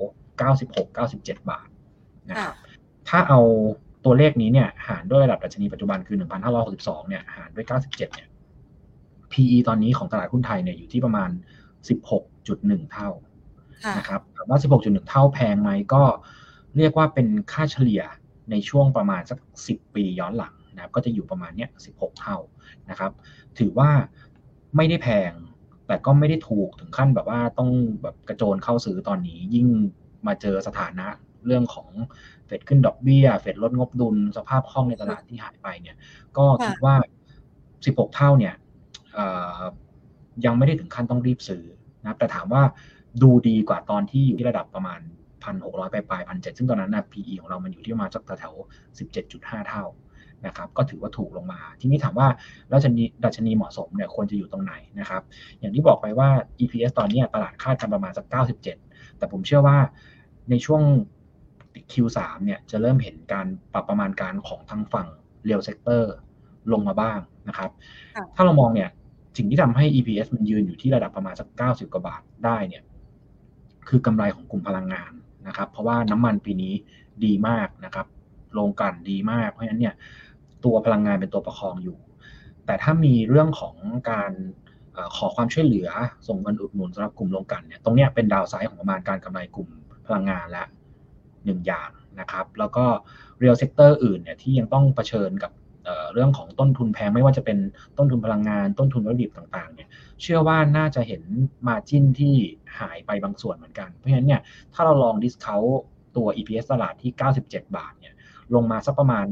[0.72, 1.68] 96-97 บาท
[2.30, 2.54] นะครับ
[3.08, 3.40] ถ้าเอา
[4.04, 6.16] ตัวเลขนี้เนี่ยหารด้วยระดับดัชนีปัจจุบันคือ
[6.62, 8.28] 1,562เนี่ยหารด้วย 97เนี่ย
[9.32, 11.30] PE ตอนนี้ของตลาดหุ้นไทยเนี่ยอยู่ที่ประมาณ
[12.10, 13.10] 16.1 เท่า
[13.98, 16.02] นะครับถามว่า 16.1 เท่าแพงไหมก็
[16.78, 18.02] เรียกว่าเป็นค่าเฉลี่ย
[18.50, 22.36] ในช่วงประมาณสัก 10 ปีย้อนหลังนะครับก็จะอยู่ประมาณเนี้ย16 เท่า
[22.90, 23.12] นะครับ
[23.58, 23.90] ถือว่า
[24.76, 25.32] ไม่ได้แพง
[25.86, 27.70] แต่ก็ไม่ได้ถูกถึงขั้นแบบว่าต้อง
[28.02, 29.66] แบบกระโจนเข้าซื้อตอนนี้ ยิ่ง
[30.26, 31.06] มาเจอสถานะ
[31.46, 31.88] เรื่องของ
[32.46, 35.96] เฟดขึ้นดอกเบี้ย เฟดลดงบดุลสภาพคล่องในตลาดที่หายไปเนี่ย
[36.38, 36.94] ก็คิดว่า
[37.56, 38.54] 16 เท่าเนี่ย
[40.44, 41.64] ยังไม่ได้ถึงขั้นต้องรีบซื้อ
[42.04, 42.62] นะแต่ถามว่า
[43.22, 45.00] ดูดีกว่าตอนที่อยู่ที่ระดับประมาณ
[45.46, 48.54] พันหกร้อยปลายปลายพันเจ็ดซึ่งตอนนั้นนะ PE ของเรามันอยู่ที่ประมาณสักแถว
[48.98, 49.84] สิบเจ็ดจุดห้าเท่า
[50.46, 52.28] นะครับก็ถือว่าถูกลงมา ทีนี้ถามว่า
[52.72, 55.22] ดัชนีดัชนีเหมาะสมเนี่ยควรจะอยู่ตรงไหนนะครับ
[55.60, 56.28] อย่างที่บอกไปว่า
[56.60, 58.62] EPS ตอนนี้ตลาดคาดกันประมาณสัก 97
[59.18, 59.78] แต่ผมเชื่อว่า
[60.50, 60.82] ในช่วง
[61.92, 65.08] Q3 เนี่ยจะเริ่มเห็นการปรับประมาณการของทางฝั่ง
[65.44, 66.12] real sector
[66.72, 67.70] ลงมาบ้างนะครับ
[68.36, 68.90] ถ้าเรามองเนี่ย
[69.36, 72.82] สิ่งที่ทำให้ EPS มันยืนอยู่ที่ระดับประมาณสัก 90 กว่าบาทได้เนี่ย
[73.88, 75.12] คือกำไรของกลุ่มพลังงาน
[75.48, 76.74] นะครับ เพราะว่าน้ำมันปีนี้
[77.24, 78.06] ดีมากนะครับ
[78.52, 79.94] โรงกลั่นดีมาก เพราะฉะนั้นเนี่ย
[80.64, 81.98] ตัวพลังงานเป็นตัวประคองอยู่
[82.66, 83.74] แต่ถ้ามีเรื่องของ
[84.10, 84.32] การ
[85.16, 85.88] ขอความช่วยเหลือ
[86.28, 89.68] ส่งเงินอุดหนุนสำหรับกลุ่มโรงกลั่นเนี่ยตรงนี้เป็น downside ของประมาณการกำไรกลุ่ม
[90.06, 90.64] พลังงานอีก
[91.44, 91.90] หนึ่งอย่าง
[92.20, 92.84] นะครับ แล้วก็
[93.38, 95.52] real sector อื่นเนี่ยที่ยังต้องเผชิญกับ
[96.12, 97.58] เรื่องของต้นทุนแพงไม่ว่าจะเป็น
[97.98, 99.88] ต้นทุนพลังงานต้นทุนวัตถุดิบต่างๆเนี่ย
[100.22, 101.22] เชื่อว่าน่าจะเห็น
[101.68, 102.34] มาจิ้นที่
[102.78, 104.40] หายไปบางส่วนเหมือนกัน เพราะฉะนั้นเนี่ย
[104.74, 105.56] ถ้าเราลองดิสเคา
[106.16, 107.10] ตัว EPS ตลาดที่
[107.44, 108.14] 97 บาทเนี่ย
[108.54, 109.26] ลงมาสักประมาณ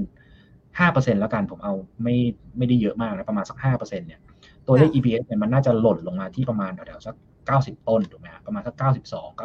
[0.58, 2.16] 5%แล้วกันผมเอาไม่
[2.56, 4.20] ไม่ได้เยอะมากนะประมาณสัก 5%เนี่ย
[4.66, 7.16] ตัวเลข EPS เนี่ยมันน่าจะหล่นลงมาที่ประมาณแถวๆสัก
[7.50, 9.40] 90 ต้นถูกไหมประมาณสัก 92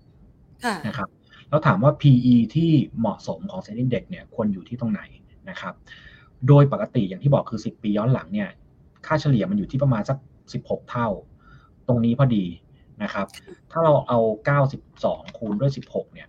[0.00, 1.08] 93นะครับ
[1.48, 5.02] แล้วถามว่า PE ที่เหมาะสมของเซ็นดิ้งเด็กเนี่ยควรอยู่ที่ตรงไหน
[5.50, 5.74] นะครับ
[6.48, 8.48] โดยปกติอย่างที่บอกคือ 10 ปีย้อนหลังเนี่ย
[9.06, 10.18] ค่าเฉลี่ยมันอยู่ที่ประมาณสัก
[10.54, 11.08] 16 เท่า
[11.88, 12.44] ตรงนี้พอดี
[13.02, 13.26] นะครับ
[13.70, 14.18] ถ้าเราเอา
[14.78, 16.28] 92 คูณด้วย 16 เนี่ย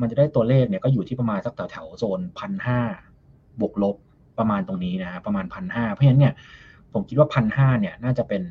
[0.00, 2.80] มันจะได้ตัวเลขเนี่ยก็อยู่ที่ประมาณสักแถวแถวโซนพันห้า
[3.60, 3.96] บวกลบ
[4.38, 6.34] ประมาณตรงนี้นะประมาณพันห้าเพราะฉะนั้นเนี่ย
[6.92, 8.42] ผมคิดว่าพันห้าเนี่ยน่าจะเป็น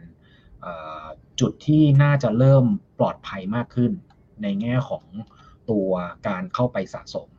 [1.39, 2.65] จุดที่น่าจะเริ่ม
[3.00, 3.91] ปลอดภัยมากขึ้น
[4.41, 5.04] ในแง่ของ
[5.69, 5.89] ตัว
[6.28, 7.30] การเข้าไปสะสม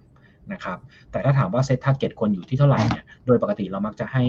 [0.52, 0.78] นะครับ
[1.10, 4.24] แต่ถ้าถามว่า SET target ควรอยู่ที่เท่าไหร่เนี่ย โดยปกติเรามักจะให้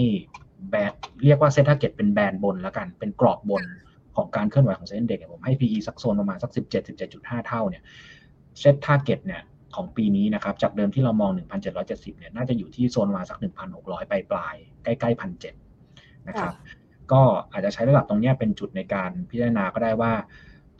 [0.70, 3.64] band เรียกว่า SET target เป็น band บนแล้วกัน เป็นกรอบบน
[4.16, 6.70] ของการเคลื่อนไหวของ SET Index ผมให้ PE สักโซนประมาณสัก 17
[7.08, 7.82] 17.5 เท่าเนี่ย
[8.60, 9.42] SET target เนี่ย
[9.76, 11.30] ของปีนี้นะครับ จากเดิมที่เรามอง
[11.74, 13.38] 1,770 เนี่ย น่าจะอยู่ที่โซนมาสัก
[13.74, 15.20] 1,600 ปลายปลายใกล้ๆ
[15.74, 16.54] 1,700 นะครับ
[17.12, 20.12] ก็อาจจะใช้ระดับตรงนี้เป็นจุดในการพิจารณาก็ได้ว่า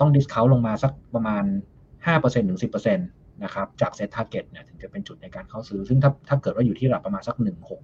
[0.00, 1.44] ต้อง discount ลงมาสักประมาณ
[1.96, 2.98] 5%ถึง10%
[3.44, 7.36] นะครับจาก SET target เนี่ยถึงจะเป็นจุดในการเข้าซื้อ ซึ่งถ้าถ้าเกิดว่าอยู่ที่ระดับประมาณสัก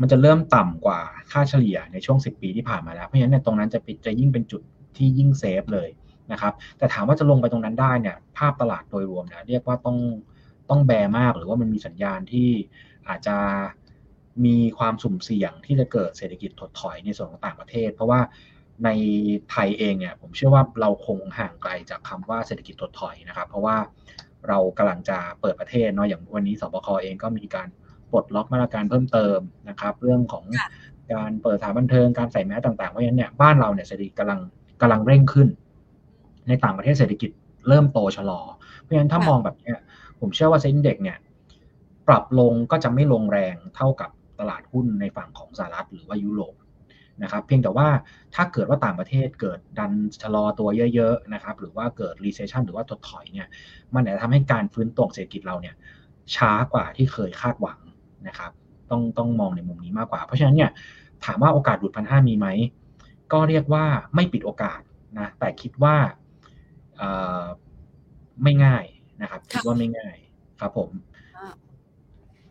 [0.00, 4.62] มันจะเริ่มต่ำกว่าค่าเฉลี่ยในช่วง 10 ปีที่ผ่านมาแล้ว เพราะฉะนั้นเนี่ยตรงนั้นจะจะยิ่งเป็นจุด
[4.96, 5.88] ที่ยิ่งเซฟเลย
[6.32, 9.98] นะครับ แต่ถามว่าจะลงไปตรงนั้นได้เนี่ยภาพตลาดโดยรวมนะเรียกว่าต้อง
[10.70, 12.48] ต้องแบมากหรือว่ามันมีสัญญาณที่
[13.08, 13.36] อาจจะ
[14.44, 18.20] มีความสุ่มเสี่ยงที่จะเกิดเศรษฐกิจถดถอยในส่วนของต่างประเทศ เพราะว่า
[18.84, 18.90] ใน
[19.50, 23.76] ไทยเองเนี่ยผมเชื่อว่าเราคงห่างไกลจากคำว่าเศรษฐกิจถดถอยนะครับ เพราะว่า
[24.48, 27.68] เรากำลังจะเปิดประเทศเนาะอย่างวันนี้สบคเองก็มีการ
[28.10, 30.44] ปลดล็อกมาตรการเพิ่มเติมนะครับ เรื่องของ
[31.12, 34.40] การเปิดสถานบันเทิงการใส่แมสต่างๆเพราะฉะนั้นเนี่ยบ้านเราเนี่ยเศรษฐกิจกำลัง
[34.80, 35.48] กำลังเร่งขึ้น
[36.48, 37.30] ในต่างประเทศเศรษฐกิจ
[37.68, 38.40] เริ่มโตชะลอ
[38.80, 39.74] เพราะฉะนั้นถ้ามองแบบนี้
[40.20, 41.18] ผมเชื่อว่าเซ็นเด็กเนี่ย
[42.08, 46.54] ปรับลงก็จะไม่ลงแรงเท่ากับ ตลาดหุ้นในฝั่งของสหรัฐหรือว่ายุโรป
[47.22, 47.88] นะครับเพียงแต่ว่า
[48.34, 53.48] ถ้าเกิดว่าต่างประเทศเกิดดันชะลอตัวเยอะๆนะครับหรือว่าเกิด recession หรือว่าถดถอยเนี่ย
[53.94, 55.74] มันอาจจะทำให้การฟื้นตัวเศรษฐกิจเราเนี่ย
[56.34, 57.78] ช้ากว่าที่เคยคาดหวัง
[58.28, 58.50] นะครับ
[58.90, 60.70] ต้องต้องมองในมุมนี้มากกว่า เพราะฉะนั้นเนี่ย
[61.24, 62.46] ถามว่าโอกาสหลุดพันห้ามีไหม
[63.32, 64.80] ก็เรียกว่าไม่ปิดโอกาส
[65.18, 65.96] นะแต่คิดว่า
[68.42, 68.84] ไม่ง่าย
[69.22, 70.16] นะครับคิดว่าไม่ง่าย
[70.60, 70.90] ครับผม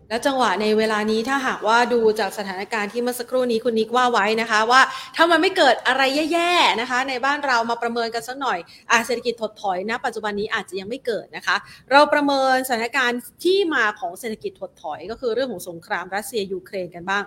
[0.10, 4.82] แล้วจังหวะในเวลานี้ถ้าหากว่าดูจากสถานการณ์ที่เมื่อสักครู่นี้คุณนิกว่าไว้นะคะ ว่า
[5.16, 6.02] ถ้ามันไม่เกิดอะไร
[6.34, 8.60] แย่ๆนะคะ ในบ้านเรามาประเมินกันสักหน่อย
[8.92, 11.56] อาเศรษฐกิจถดถอยนะ ปัจจุบันนี้อาจจะยังไม่เกิดนะคะ
[11.92, 17.24] เราประเมินสถานการณ์ที่มาของเศรษฐกิจถดถอย ก็คือเรื่องของสงครามรัสเซียยูเครนกันบ้าง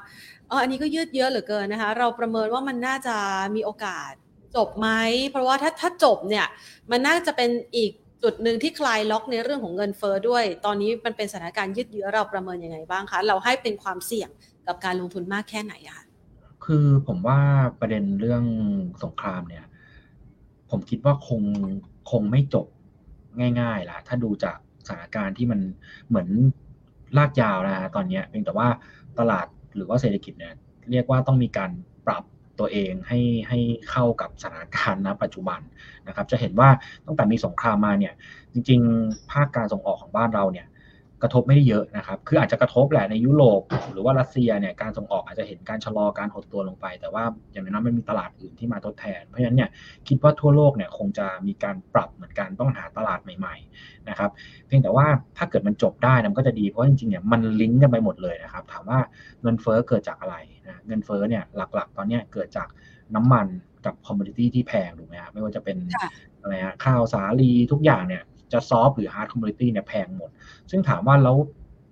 [0.48, 3.16] เอออันนี้ก็ยืดเยอะเหลือเกินนะคะ เราประเมินว่ามันน่าจะ
[3.54, 4.12] มีโอกาส
[4.56, 4.88] จบไหม
[5.30, 6.46] เพราะว่าถ้าถ้าจบเนี่ย
[6.90, 14.30] มันน่าจะเป็นอีก จุดหนึ่งที่คลายล็อกในเรื่องของเงินเฟอ้อด้วย ตอนนี้มันเป็นสถานการณ์ยืดเยื้อเราประเมินยังไงบ้างคะ เราให้เป็นความเสี่ยง
[14.66, 16.04] กับการลงทุนมากแค่ไหนอะคะ
[16.64, 17.40] คือผมว่า
[17.80, 18.44] ประเด็นเรื่อง
[19.02, 19.64] สงครามเนี่ย
[20.70, 21.42] ผมคิดว่าคง
[22.10, 22.66] คงไม่จบ
[23.60, 25.60] ง่ายๆละถ้าดูจากสถานการณ์ที่มัน
[26.08, 26.28] เหมือน
[27.16, 28.68] ลากยาวนะฮะตอนนี้เพียงแต่ว่า
[29.18, 30.54] ตลาดหรือว่าเศรษฐกิจเนี่ย
[30.90, 31.70] เรียกว่าต้องมีการ
[32.60, 33.58] ตัวเองให้ให้
[33.90, 35.60] เข้ากับสถานการณ์ณปัจจุบัน
[36.06, 36.70] นะครับ จะเห็นว่า
[37.06, 38.14] ตั้งแต่มีสงครามมาเนี่ย
[38.52, 40.66] จริง ๆ ภาคการส่งออกของบ้านเราเนี่ย
[41.22, 49.70] กระทบไม่ได้เยอะนะครับ คืออาจจะกระทบแหละในยุโรปหรือว่ารัสเซียเนี่ยการส่งออกอาจจะเห็นการชะลอการหดตัวลงไป แต่ว่าอย่างน้อยมันมีตลาดอื่นที่มาทดแทน เพราะฉะนั้นเนี่ย
[50.08, 54.30] คิดว่าทั่วโลกเนี่ยคงจะมีการปรับเหมือนกันต้องหาตลาดใหม่ๆนะครับ
[54.66, 55.06] เพียงแต่ว่า
[55.38, 58.98] ถ้าเกิดมันจบได้มันก็จะดีเพราะจริงๆเนี่ยมันลิงก์กันไปหมดเลยนะครับ ถามว่า
[59.42, 62.68] เงินเฟ้อเกิดจากอะไรนะเงินเฟ้อเนี่ยหลักๆ ตอนนี้เกิดจาก
[63.14, 63.46] น้ำมัน
[63.86, 65.76] กับ commodity ที่แพงถูกไหมครับไม่ว่าจะเป็น
[66.40, 68.22] อะไรฮะข้าวสาลีทุกอย่างเนี่ย
[68.52, 70.30] จะ soft หรือ hard commodity เนี่ยแพงหมด
[70.70, 71.36] ซึ่งถามว่าแล้ว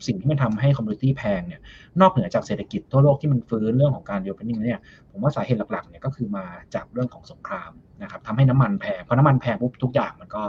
[0.06, 1.60] สิ่งที่มันทำให้ commodity แพงเนี่ย
[2.00, 7.70] นอกเหนือจากเศรษฐกิจทั่วโลกที่มันฟื้นเรื่องของการ reopening เนี่ยผมว่าสาเหตุหลักๆเนี่ยก็คือมาจากเรื่องของสงคราม
[8.02, 10.42] นะครับทำให้น้ำมันแพงเพราะน้ำมันแพงปุ๊บทุกอย่างมันก็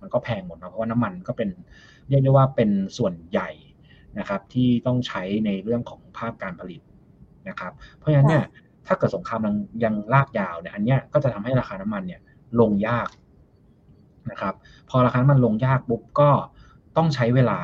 [0.00, 1.48] มันก็แพงหมดนะเพราะว่าน้ำมันก็เป็น
[2.08, 3.50] เรียกได้ว่าเป็นส่วนใหญ่
[4.18, 6.80] นะครับที่ต้องใช้ในเรื่องของภาคการผลิต
[7.48, 8.44] นะครับ เพราะฉะนั้นเนี่ย
[8.86, 12.20] ถ้าเกิดสงครามยังยังลากยาวเนี่ยอันเนี้ยก็จะทำให้ราคาน้ำมันเนี่ย
[12.60, 13.08] ลงยาก
[14.30, 14.54] นะครับ
[14.90, 16.30] พอราคามันลงยากปุ๊บก็
[16.96, 17.60] ต้องใช้เวลา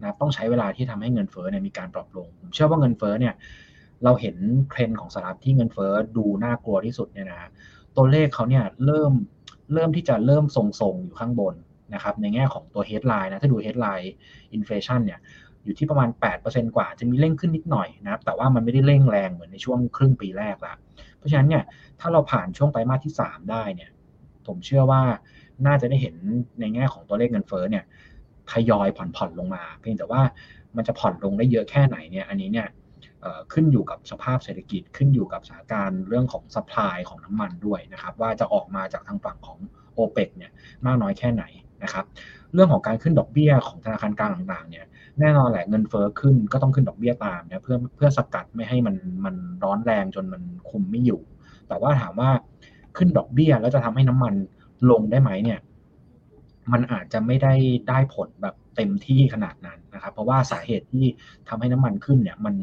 [0.00, 3.34] นะต้องใช้เวลาที่ทำให้เงินเฟ้อเนี่ยมีการปรับลง ผมเชื่อว่าเงินเฟ้อเนี่ย
[4.04, 4.36] เราเห็น
[4.70, 7.50] เทรนด์ของสหรัฐที่เงินเฟ้อดูน่ากลัวที่สุดเนี่ยนะ
[7.96, 9.12] ตัวเลขเขาเนี่ยเริ่ม
[9.72, 11.54] เริ่มที่จะเริ่มทรงๆอยู่ข้างบน
[11.94, 14.08] นะครับในแง่ของตัว headline นะถ้าดู headline
[14.56, 15.20] inflation เนี่ย
[15.64, 16.08] อยู่ที่ประมาณ
[16.42, 20.74] 8%กว่าจะมีเร่งขึ้นนิดหน่อยนะครับแต่ว่ามันไม่ได้เร่งแรงเหมือนในช่วงครึ่งปีแรกละ
[21.18, 21.64] เพราะฉะนั้นเนี่ย
[22.00, 23.90] ถ้าเราผ่านช่วงไตรมาสที่ 3 ได้เนี่ย
[24.46, 25.02] ผมเชื่อว่า
[25.66, 26.14] น่าจะได้เห็น
[26.60, 27.84] ในแง่ของตัวเลขเงินเฟ้อเนี่ย
[28.50, 30.22] ทยอยผ่อนผ่อนลงมา เพียงแต่ว่า
[30.76, 32.68] มันจะผ่อนลงได้เยอะแค่ไหนเนี่ยอันนี้เนี่ย
[33.52, 39.58] ขึ้นอยู่กับสภาพเศรษฐกิจขึ้นอยู่กับสถานการณ์เรื่องของสป라이ของน้ำมันด้วยนะครับว่าจะออกมาจากทางฝั่งของ
[39.96, 40.52] o p e ปเนี่ย
[40.86, 41.44] มากน้อยแค่ไหน
[41.84, 42.04] นะครับ
[42.54, 44.86] เรื่องของการขึ้นดอกเบี้ยของธนาคารกลางต่างๆเนี่ย
[45.20, 49.34] แน่นอนแหละเงินเฟอ้อขึ้นก็ต้องขึ้นดอกเบี้ยตามนะเพื่อเพื่อสกัดไม่ให้มันมัน
[49.64, 51.20] ร้อนแรงจนมันคุมไม่อยู่
[51.68, 52.30] แต่ว่าถามว่า
[52.96, 54.34] ขึ้นดอกเบี้ยแล้วจะทำให้น้ำมัน
[54.90, 55.60] ลงได้ไหมเนี่ย
[56.72, 57.54] มันอาจจะไม่ได้
[57.88, 61.04] ได้ผลแบบเต็มที่ขนาดนั้นนะครับ เพราะว่าสาเหตุที่
[61.48, 62.54] ทำให้น้ำมันขึ้นเนี่ยมัน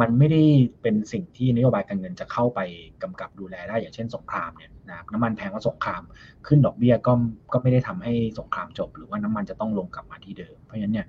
[0.00, 0.42] มันไม่ได้
[0.82, 2.60] เป็นสิ่งที่นโยบายการเงินจะเข้าไป
[3.02, 6.02] กำกับดูแลได้อย่างเช่นสงครามเนี่ยนะน้ำมันแพงว่าสงคราม
[6.46, 7.12] ขึ้นดอกเบี้ยก็
[7.52, 11.06] ก็ไม่ได้ทำให้สงครามจบ หรือว่าน้ำมันจะต้องลงกลับมาที่เดิม เพราะฉะนั้นเนี่ย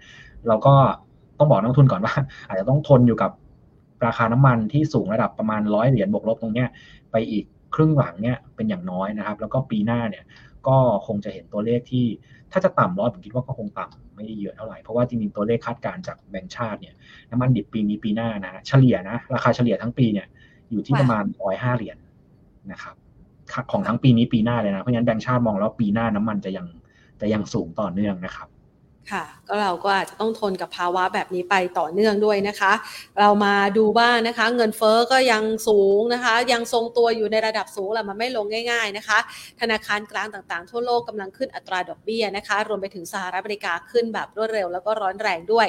[0.48, 0.74] เราก็
[1.38, 2.15] ต้องบอกนักทุนก่อนว่า
[2.48, 3.32] อาจจะต้องทนอยู่กับ
[4.06, 6.67] ราคาน้ำมันที่สูงระดับประมาณร้อยเหรียญบวกลบตรงเนี้ย
[7.12, 10.23] ไปอีก ครึ่งหลังเนี่ยเป็นอย่างน้อยนะครับ แล้วก็ปีหน้าเนี่ย
[10.67, 12.05] ก็คงจะเห็นตัวเลขที่
[12.51, 16.95] ถ้าจะต่ำร้อยผมคิดว่าก็คงต่ำไม่ได้เยอะเท่าไหร่ เพราะว่าจริงๆตัวเลขคาดการณ์จากแบงก์ชาติเนี่ย
[17.31, 20.27] น้ำมันดิบปีนี้ปีหน้านะเฉลี่ยนะ ราคาเฉลี่ยทั้งปีเนี่ย
[20.71, 21.97] อยู่ที่ประมาณร้อยห้าเหรียญ
[22.71, 22.95] นะครับ
[23.71, 26.65] ของทั้งปีนี้ปีหน้าเลยนะเพราะฉะนั้นแบงก์ชาติมองแล้วปีหน้าน้ำมันจะยัง
[27.21, 28.47] จะยังสูงต่อเนื่องนะครับ
[29.12, 32.74] ค่ะก็เราก็อาจจะต้องทนกับภาวะแบบนี้ไปต่อเนื่องด้วยนะคะ
[33.20, 39.20] เรามาดูบ้างนะคะ เงินเฟอ้อก็ยังสูงนะคะ ยังทรงตัวอยู่ในระดับสูงแหละมันไม่ลงง่าย ๆนะคะ
[39.62, 45.68] ธนาคารกลางต่างๆ ทั่วโลกกำลังขึ้นอัตราดอกเบี้ยนะคะ รวมไปถึงสหรัฐอเมริกาขึ้นแบบรวดเร็วแล้วก็ร้อนแรงด้วย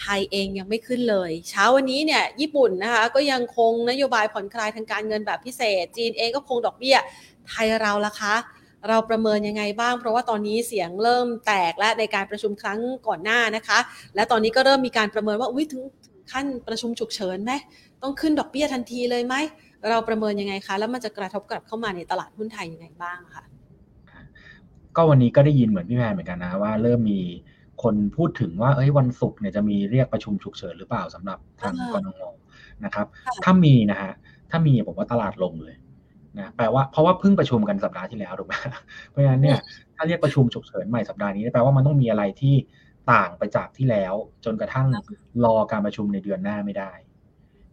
[0.00, 6.96] ไทยเองยังไม่ขึ้นเลย เช้าวันนี้เนี่ยญี่ปุ่นนะคะก็ยังคงนโยบายผ่อนคลายทางการเงินแบบพิเศษ จีนเองก็คงดอกเบี้ย
[7.48, 8.34] ไทยเราละคะ
[8.88, 13.78] เราประเมินยังไงบ้าง เพราะว่าตอนนี้เสียงเริ่มแตกและในการประชุมครั้งก่อนหน้านะคะ
[14.14, 15.82] และตอนนี้ก็เริ่มมีการประเมินว่าอุ้ยถึง
[16.32, 17.52] ขั้นประชุมฉุกเฉินไหม
[18.02, 19.34] ต้องขึ้นดอกเบี้ยทันทีเลยไหม
[19.88, 23.44] เราประเมินยังไงคะ แล้วมันจะกระทบกลับเข้ามาในตลาดหุ้นไทยยังไงบ้างคะ
[24.96, 27.20] ก็วันนี้ก็ได้ยินเหมือนพี่แพนเหมือนกันนะว่าเริ่มมี
[27.82, 32.34] คนพูดถึงว่าเอ้ยวันศุกร์เนี่ยจะมีเรียกประชุมฉุกเฉินหรือเปล่าสำหรับทางกรงง
[32.84, 33.06] นะครับ
[33.44, 34.12] ถ้ามีนะฮะ
[34.50, 35.76] ถ้ามีผมว่าตลาดลงเลย
[36.38, 38.54] นะแปลว่าเพราะว่าเพิ่งประชุมกันสัปดาห์ที่แล้วถูกไหม
[39.10, 39.58] เพราะฉะนั้นเนี่ย
[39.96, 42.54] ถ้าเรียกประชุมฉุกเฉินใหม่สัปดาห์นี้แปลว่ามันต้องมีอะไรที่
[43.12, 44.86] ต่างไปจากที่แล้ว จนกระทั่ง
[45.44, 46.92] รอการประชุมในเดือนหน้าไม่ได้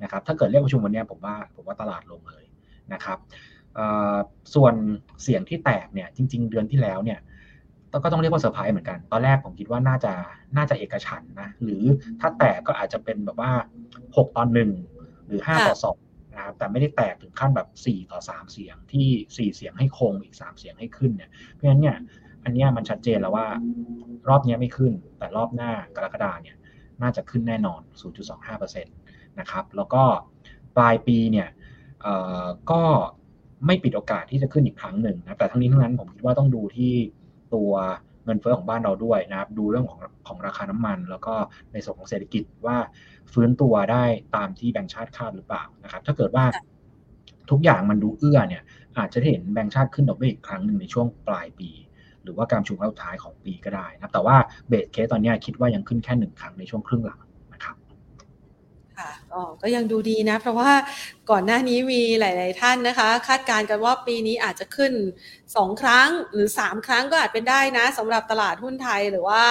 [0.04, 2.44] นะครับ ถ้าเกิดเรียกประชุมวันนี้ผมว่าผมว่าตลาดลงเลย
[2.94, 3.18] นะครับ
[4.54, 4.74] ส่วน
[5.24, 7.20] เสียงที่แตกเนี่ยจริง ๆ เดือนที่แล้วเนี่ย
[8.04, 10.14] ก็ต้องเรียกว่าเซอร์ไพรส์เหมือนกัน ตอนแรกผมคิดว่าน่าจะ
[10.58, 11.84] น่าจะเอกฉันนะ หรือ
[12.20, 13.52] ถ้าแตกก็อาจจะเป็นแบบว่า
[13.96, 14.70] 6ตอนหนึ่ง
[15.28, 21.98] หรือ5ต่อ2 นะครับแต่ไม่ได้แตกถึงขั้นแบบ 4 ต่อ 3 เสียงที่ 4 เสียงให้คงอีก 3 เสียงให้ขึ้นเนี่ยเพราะฉะนั้นเนี่ย
[22.44, 23.48] อันนี้มันชัดเจนแล้วว่า
[24.30, 26.58] รอบนี้ไม่ขึ้น แต่รอบหน้ากรกฎาเนี่ย
[27.02, 27.82] น่าจะขึ้นแน่นอน
[28.40, 30.04] 0.25%นะครับแล้วก็
[30.78, 31.48] ปลายปีเนี่ย
[32.72, 32.82] ก็
[33.66, 36.94] ไม่ปิดโอกาสที่จะขึ้นอีกครั้งหนึ่งนะแต่ทั้งนี้ทั้งนั้นผมคิดว่าต้องดูที่
[37.54, 37.72] ตัว
[38.26, 41.34] เงินเฟ้อของบ้านเราด้วยนะครับ ดูเรื่องของของราคาน้ำมัน แล้วก็
[41.74, 42.78] ในส่วนของเศรษฐกิจว่า
[43.34, 44.04] ฟื้นตัวได้
[44.36, 46.46] ตามที่แบงก์ชาติคาดหรือเปล่านะครับ ถ้าเกิดว่า
[47.52, 48.64] ทุกอย่างมันดูเอื้อเนี่ย
[48.98, 51.70] อาจจะเห็นแบงก์ชาติขึ้นดอกเบี้ยอีกครั้งหนึ่งในช่วงปลายปี
[52.24, 54.36] หรือว่าการชุมครั้งสุดท้ายของปีก็ได้นะแต่ว่า
[54.68, 57.20] เบสเคสตอนนี้คิดว่ายังขึ้นแค่หนึ่งครั้งในช่วงครึ่งหลัง
[57.66, 57.74] ค่ะ
[59.62, 60.72] ก็ยังดูดีนะ เพราะว่า
[61.32, 64.94] ก่อนหน้านี้มีหลาย ๆ ท่านนะคะ คาดการณ์กันว่าปีนี้อาจจะขึ้น
[65.38, 69.42] 2 ครั้งหรือ 3 ครั้งก็อาจเป็นได้นะสำหรับตลาดหุ้นไทยหรือว่า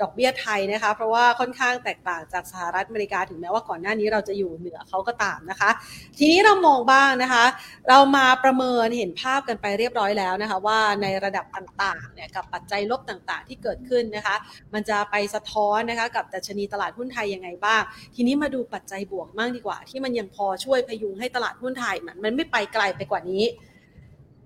[0.00, 5.70] ดอกเบี้ยไทยนะคะ เพราะว่าค่อนข้างแตกต่างจากสหรัฐอเมริกาถึงแม้ว่าก่อนหน้านี้เราจะอยู่เหนือเขาก็ตามนะคะ
[6.18, 7.44] ทีนี้เรามองบ้างนะคะ
[7.88, 14.36] เรามาประเมินเห็นภาพกันไปเรียบร้อยแล้วนะคะ ว่าในระดับต่าง ๆ เนี่ยกับปัจจัยลบต่าง ๆ ที่เกิดขึ้นนะคะ
[14.74, 17.82] มันจะไปสะท้อนนะคะกับดัชนีตลาดหุ้นไทยยังไงบ้าง
[18.14, 23.44] ทีนี้มาดูปัจจัยบวกบ้างดีกว่า ที่มันยังพอช่วยพยุงให้ตลาดหุ้นไทยมันมันไม่ไปไกลไปกว่านี้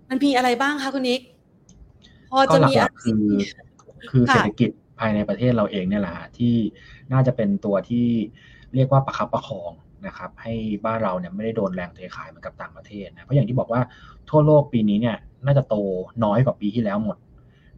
[0.09, 1.21] มันมีอะไรบ้างคะคุณนิก
[2.31, 3.25] พอจะมีอะไรคือ
[4.11, 6.55] คือเศรษฐกิจภายในประเทศเราเองเนี่ยแหละที่
[7.13, 8.07] น่าจะเป็นตัวที่
[8.75, 9.73] เรียกว่าประคับประคอง
[10.07, 13.81] นะครับให้บ้านเราเนี่ยไม่ได้โดนแรงเทขายเหมือนกับต่างประเทศนะเพราะอย่างที่บอกว่า
[14.31, 15.77] ทั่วโลกปีนี้เนี่ยน่าจะโต
[16.25, 17.17] น้อยกว่าปีที่แล้วหมด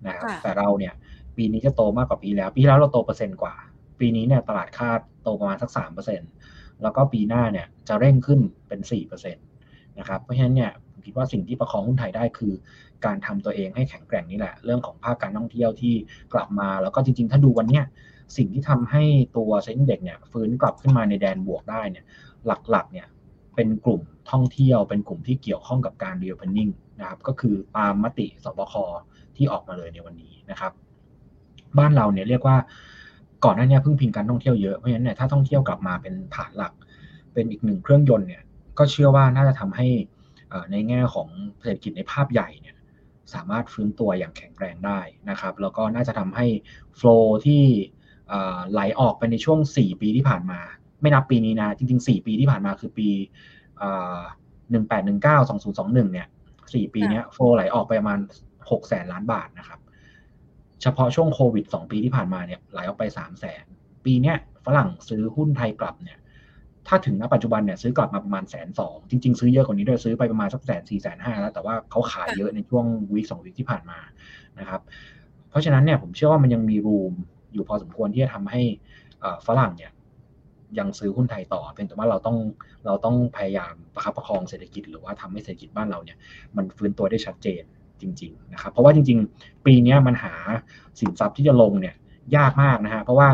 [0.06, 0.94] นะครับแต่เราเนี่ย
[1.36, 3.54] ปีนี้จะโตมากกว่าปีแล้ว ปีแล้วเราโตเปอร์เซ็นต์กว่า
[4.00, 6.30] ปีนี้เนี่ยตลาดคาดโตประมาณสักสามเปอร์เซ็นต์
[6.82, 12.52] แล้วก็ปีหน้าเนี่ยจะเร่งขึ้นเป็นสี่เปอร์เซ็นะครับเพราะฉะนั้นเนี่ยผมคิดว่าสิ่งที่ประคองหุ้นไทยได้คือ
[13.04, 15.94] การทำตัวเองให้แข็งแกร่งนี่แหละ เรื่องของภาคการท่องเที่ยวที่
[16.34, 17.84] กลับมา แล้วก็จริงๆ ถ้าดูวันเนี้ย
[18.36, 19.04] สิ่งที่ทำให้
[19.36, 22.04] ตัวเซ็นเด็กเนี่ยฟื้นกลับขึ้นมาในแดนบวกได้เนี่ย
[22.46, 23.06] หลักๆเนี่ย
[23.56, 28.74] เป็นกลุ่มท่องเที่ยว เป็นกลุ่มที่เกี่ยวข้องกับการ reopening นะครับก็คือตามมติสบค
[29.36, 30.72] ที่ออกมาเลยในวันนี้นะครับ
[31.78, 32.56] บ้านเราเนี่ยเรียกว่า
[33.44, 36.72] ก่อนหน้านี้พึ่งพิงการท่องเที่ยวเยอะเพราะฉะนั้นเนี่ยถ้าท่องเที่ยวกลับมาเป็นฐานหลัก
[37.32, 38.42] เป็นอีกหนึ่งเครื่องยนต์เนี่ย
[38.78, 39.86] ก็เชื่อว่าน่าจะทำให้
[40.70, 41.28] ในแง่ของ
[41.60, 42.76] เศรษฐกิจในภาพใหญ่เนี่ย
[43.34, 45.00] สามารถฟื้นตัวอย่างแข็งแรงได้
[45.30, 46.46] นะครับ แล้วก็น่าจะทำให้
[46.96, 47.62] โฟล์ที่
[48.72, 50.60] ไหลออกไปในช่วง 4 ปีที่ผ่านมา
[51.00, 53.08] ไม่นับปีนี้นะ จริง ๆ 4 ปีที่ผ่านมาคือปี
[54.70, 56.28] 1819 2021 เนี่ย
[56.60, 58.20] 4 ปีนี้โฟลไหลออกไปประมาณ
[58.54, 59.80] 6 แสนล้านบาทนะครับ
[60.82, 63.64] เฉพาะช่วงโควิด 2 ปีที่ผ่านมาเนี่ยไหลออกไป3แสน
[64.04, 64.34] ปีนี้
[64.66, 66.18] ฝรั่งซื้อหุ้นไทยกลับเนี่ย
[66.88, 73.98] ถ้าถึงณปัจจุบันเนี่ยซื้อกลับมาประมาณแสนสองจริง ๆ ซื้อเยอะกว่านี้ด้วยซื้อไปประมาณสักแสนสี่แสนห้าแล้ว แต่ว่าเขาขายเยอะในช่วงวีคสองวีคที่ผ่านมา
[74.60, 74.80] นะครับ
[75.50, 77.12] เพราะฉะนั้นเนี่ยผมเชื่อว่ามันยังมีรูม
[77.52, 78.62] อยู่พอสมควรที่จะทำให้
[79.46, 79.92] ฝรั่งเนี่ย
[80.78, 82.36] ยังซื้อหุ้นไทยต่อเพียงแต่ว่าเราต้อง
[82.86, 86.18] เราต้องพยายามประคับประคองเศรษฐกิจ หรือว่าทำให้เศรษฐกิจบ้านเราเนี่ย
[86.56, 87.62] มันฟื้นตัวได้ชัดเจน
[88.02, 90.34] จริงๆนะครับเพราะว่าจริง ๆ ปีนี้มันหา
[91.00, 91.94] สินทรัพย์ที่จะลงเนี่ย
[92.36, 93.28] ยากมากนะฮะเพราะว่า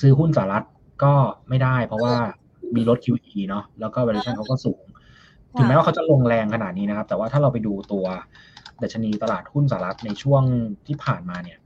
[0.00, 0.64] ซื้อหุ้นสหรัฐ
[1.04, 1.14] ก็
[1.48, 2.14] ไม่ได้ เพราะว่า
[2.76, 4.82] มีลด QE เนาะแล้วก็ valuation เขาก็สูง
[5.58, 8.04] ถึงแม้ว่าเขาจะลงแรงขนาดนี้นะครับ แต่ว่าถ้าเราไปดูตัว
[8.82, 10.42] ดัชนีตลาดหุ้นสหรัฐในช่วง
[10.86, 11.58] ที่ผ่านมาเนี่ย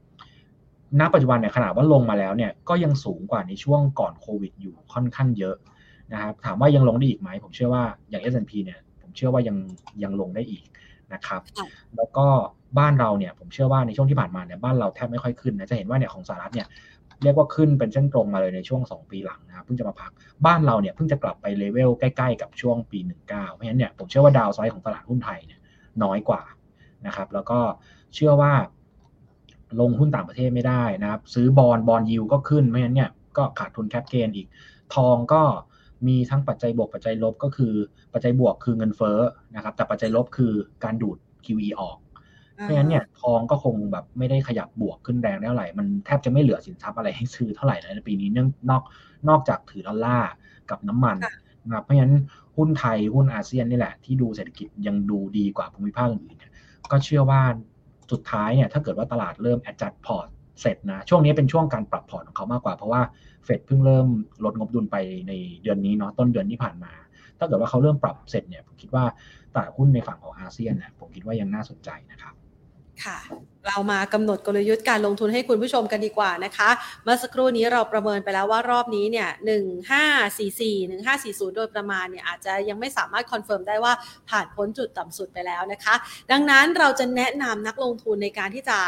[0.99, 5.55] ณปัจจุบันเนี่ยขนาดว่าลงมาแล้วเนี่ยก็ยังสูงกว่าในช่วงก่อนโควิดอยู่ค่อนข้างเยอะ
[6.13, 9.57] นะครับถามว่ายังลงได้อีกไหมผมเชื่อว่าอย่าง S&P เนี่ยผมเชื่อว่ายัง
[10.03, 10.63] ยังลงได้อีก
[11.13, 11.41] นะครับ
[11.95, 12.27] แล้วก็
[12.79, 16.67] บ้านเราเนี่ยผมเชื่อว่าในช่วงที่ผ่านมาเนี่ยบ้านเราแทบไม่ค่อยขึ้นนะจะเห็นว่าเนี่ยของสหรัฐเนี่ย
[17.23, 20.11] เรียกว่าขึ้นเป็นเส้นตรงมาเลยในช่วง 2 ปีหลังนะครับเพิ่งจะมาพัก
[20.45, 25.59] บ้านเราเนี่ยเพิ่งจะกลับไปเลเวลใกล้ๆกับช่วงปี 19 เพราะฉะนั้นเนี่ยผมเชื่อว่า downside ของตลาดหุ้นไทยเนี่ย
[26.03, 26.41] น้อยกว่า
[27.07, 27.59] นะครับแล้วก็
[28.15, 28.53] เชื่อว่า
[29.79, 34.47] ลงหุ้นต่างประเทศไม่ได้นะครับ ซื้อ bond bond yield ก็ขึ้นเพราะฉะนั้นเนี่ยก็ขาดทุน cap gain อีก
[34.95, 35.43] ทองก็
[36.07, 37.73] มีทั้งปัจจัยบวกปัจจัยลบก็คือ
[38.13, 39.19] ปัจจัยบวกคือเงินเฟ้อ
[39.55, 41.97] นะครับ แต่ปัจจัยลบคือการดูด QE ออก
[42.53, 48.83] เพราะฉะนั้นเนี่ยทองก็คงแบบไม่ได้ขยับบวกขึ้นแรงเท่าไหร่ มันแทบจะไม่เหลือสินทรัพย์อะไรให้ซื้อเท่าไหร่ในปีนี้เนื่องนอก
[49.29, 50.31] นอกจากถือดอลลาร์
[50.69, 51.17] กับน้ำมัน
[51.65, 52.15] นะครับเพราะฉะนั้น
[52.57, 56.51] หุ้นไทยหุ้นอาเซียนนี่แหละ ที่ดูเศรษฐกิจยังดูดีกว่าภูมิภาคอื่นเนี่ย
[56.91, 57.41] ก็เชื่อว่า
[58.11, 60.27] สุดท้ายเนี่ยถ้าเกิดว่าตลาดเริ่ม adjust port
[60.61, 63.01] เสร็จนะช่วงนี้เป็นช่วงการปรับพอร์ตของเขามากกว่าเพราะว่า
[63.47, 64.07] เฟดเพิ่งเริ่ม
[64.43, 64.95] ลดงบดุลไป
[65.27, 65.33] ใน
[65.63, 66.93] เดือนนี้เนาะต้นเดือนที่ผ่านมา
[67.37, 69.03] ถ้าเกิดว่าเขาเริ่มปรับเสร็จเนี่ยผมคิดว่า
[69.53, 72.35] ตลาดหุ้นในฝั่งของอาเซียนเนี่ยผมคิดว่ายังน่าสนใจนะครับ
[73.05, 73.19] ค่ะ
[73.67, 76.69] เรามากำหนดกลยุทธ์การลงทุนให้คุณผู้ชมกันดีกว่านะคะ
[77.03, 80.03] เมื่อสักครู่นี้เราประเมินไปแล้วว่ารอบนี้เนี่ยหนึ่งห้า
[80.37, 83.93] สี่สี่หนึ่งห้าสี่ศูนย์โดยประมาณเนี่ยอาจจะยังไม่สามารถ confirm ได้ว่า
[84.29, 85.95] ผ่านพ้นจุดต่ำสุดไปแล้วนะคะ
[86.31, 88.79] ดังนั้นเราจะแนะนำนักลงทุนในการที่จะ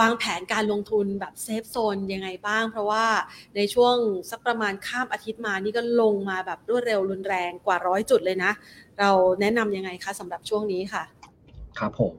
[0.00, 3.04] วางแผนการลงทุนแบบ safe zone ยังไงบ้าง เพราะว่า
[3.56, 3.96] ในช่วง
[4.30, 8.52] สักประมาณข้ามอาทิตย์มานี่ก็ลงมาแบบรวดเร็วรุนแรงกว่าร้อยจุดเลยนะ
[8.98, 11.04] เราแนะนำยังไงคะสำหรับช่วงนี้ค่ะ
[11.78, 12.16] ครับผม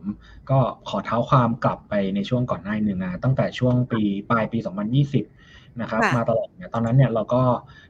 [0.49, 0.59] ก็
[0.89, 7.41] ขอเท้าความกลับไปในช่วงก่อนหน้าหนึ่งนะตั้งแต่ช่วงปีปลายปี 2020นะครับมาตลอดเนี่ยตอนนั้นเนี่ยเราก็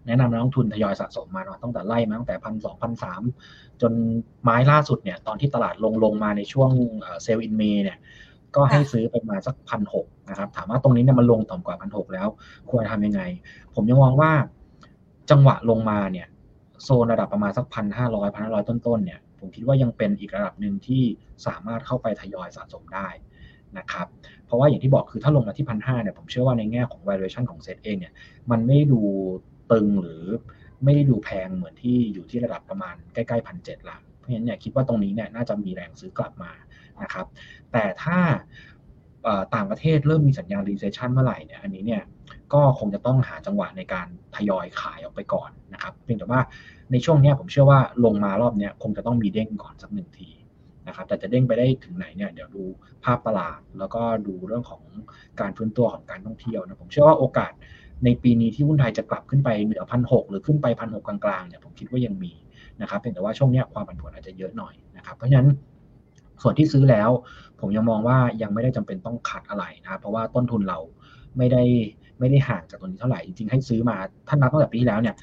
[0.08, 3.22] แนะนำนักลงทุนทยอยสะสมมาเนาะตั้งแต่ไล่มาตั้งแต่พันสองพันสาม
[3.82, 3.94] จน
[4.44, 6.72] ไม้ล่าสุดเนี่ยตอนที่ตลาดลงลงมาในช่วง
[7.24, 7.98] sell in May เนี่ย
[8.56, 12.28] ก็ให้ซื้อไปมาสักพันหกนะครับ ถามว่าตรงนี้เนี่ยมันลงต่ำกว่าพันหกแล้ว
[12.70, 13.22] ควรทำยังไง
[13.76, 14.32] ผมยังมองว่า
[15.32, 16.28] จังหวะลงมาเนี่ย
[16.84, 21.04] โซนระดับประมาณสักพันห้าร้อยพันห้าร้อยต้นๆเนี่ยผมคิดว่ายังเป็นอีกระดับหนึ่งที่
[21.48, 23.08] สามารถเข้าไปทยอยสะสมได้
[23.78, 24.08] นะครับ
[24.46, 28.14] เพราะว่าอย่างที่บอกคือถ้าลงมาที่พันห้าเนี่ยผมเชื่อว่าในแง่ของ valuation ของเซตเองเนี่ย
[28.52, 29.02] มันไม่ดู
[29.72, 30.24] ตึงหรือ
[30.84, 36.52] ไม่ได้ดูแพงเหมือนที่อยู่ที่ระดับประมาณใกล้ๆพันเจ็ดละเพราะฉะนั้นเนี่ยคิดว่าตรงนี้เนี่ยน่าจะมีแรงซื้อกลับมา
[37.04, 37.26] นะครับ
[37.72, 38.18] แต่ถ้า
[39.56, 42.04] ต่างประเทศเริ่มมีสัญญาณ recession เมื่อไหร่เนี่ยอันนี้เนี่ย
[42.54, 46.42] ก็คงจะต้องหาจังหวะในการทยอยขายออกไปก่อนนะครับเพียงแต่ว่า
[46.92, 50.30] ในช่วงนี้ผมเชื่อว่าลงมารอบนี้คงจะต้องมีเด้งก่อนสักหนึ่งที
[50.88, 52.64] นะครับแต่จะเด้งไปได้ถึงไหนเนี่ยเดี๋ยวดู
[53.04, 54.84] ภาพตลาด แล้วก็ดูเรื่องของ
[55.42, 57.52] การฟื้นตัวของการท่องเที่ยวนะผมเชื่อว่าโอกาส
[58.06, 62.34] ในปีนี้ที่หุ้นไทยจะกลับขึ้นไปเหนือพันหหรือขึ้นไปพันหกกลางๆเนี่ยผมคิดว่ายังมี
[62.82, 65.50] นะครับเพียงแต่ว่าช่วงนี้ความผันผวนอาจจะเยอะหน่อยนะครับเพราะฉะนั้น
[66.42, 67.10] ส่วนที่ซื้อแล้ว
[67.60, 70.80] ผมยังมองว่ายังไม่ได้จำเป็นต้องขัดอะไรนะครับเพราะว่าต้นทุนเรา
[71.38, 71.64] ไม่ได้
[72.20, 75.16] ไม่ได้ห่างจากตัวนี้เท่าไหร่จริงๆให้ซื้อมาท่านนับตั้งแต่ปีที่แล้วเนี่ย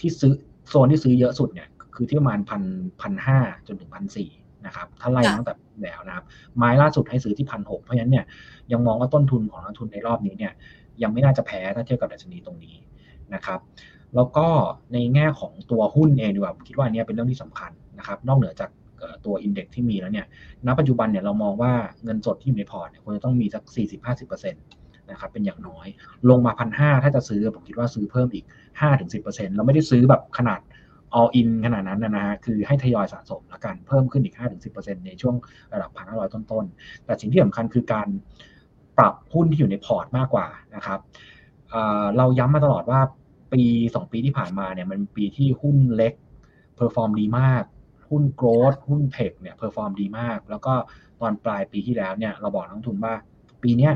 [0.00, 0.32] ที่ซื้อ
[0.68, 2.62] โซนที่ซื้อเยอะสุดเนี่ยคือที่ประมาณพัน
[3.00, 4.30] พันห้าจนถึงพันสี่
[4.66, 5.54] นะครับถ้าไล่ตั้งแต่
[5.84, 6.24] แล้วนะครับ
[6.56, 8.24] ไม้ล่าสุดให้ซื้อที่พันหกเพราะฉะนั้นเนี่ย
[8.72, 10.52] ยังมองว่าต้นทุนของนักทุนในรอบนี้เนี่ย
[11.02, 12.76] ยังไม่น่าจะแพ้ถ้าเทียบกับดัชนีตรงนี้
[13.34, 13.60] นะครับ
[14.14, 14.46] แล้วก็
[14.92, 18.70] ในแง่ของตัวหุ้นเองดีกว่าคิดว่านี้เป็นเรื่องที่สำคัญนะครับ นอกเหนือจาก
[19.26, 20.26] ตัวอินเด็กที่มีแล้วเนี่ย
[20.66, 21.72] ณ ปัจจุบันเนี่ยเรามองว่า
[22.04, 23.62] เงินสดที่อยู่ในพอร์ตเนี่ยควรจะต้องมีสัก
[24.06, 25.86] 40-50%นะครับเป็นอย่างน้อย
[26.30, 28.44] ลงมาพันห้าถ้าจะซื้อผมคิดว่าซื้อเพิ่มอีก
[29.00, 30.60] 5-10%เราไม่ได้ซื้อแบบขนาด
[31.18, 34.34] all in ขนาดนั้นนะฮะ คือให้ทยอยสะสมแล้วกัน เพิ่มขึ้นอีก
[34.70, 35.34] 5-10%ในช่วง
[35.72, 38.08] ระดับพันห้าร้อยต้นๆ แต่สิ่งที่สำคัญคือการ
[38.98, 41.00] ปรับหุ้นที่อยู่ในพอร์ตมากกว่านะครับ
[42.16, 43.00] เราย้ำมาตลอดว่า
[43.52, 46.14] ปี 2 ปีที่ผ่านมาเนี่ยมันปีที่หุ้นเล็ก
[46.76, 47.64] perform ดีมาก
[48.10, 50.74] หุ้น growth หุ้น tech เนี่ย perform ดีมาก แล้วก็
[51.20, 53.14] ตอนปลายปีที่แล้วเนี่ยเราบอกนักทุนว่า
[53.62, 53.92] ปีเนี้ย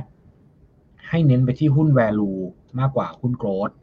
[1.09, 2.41] ให้เน้นไปที่หุ้น value
[2.81, 3.75] มากกว่าหุ้น growth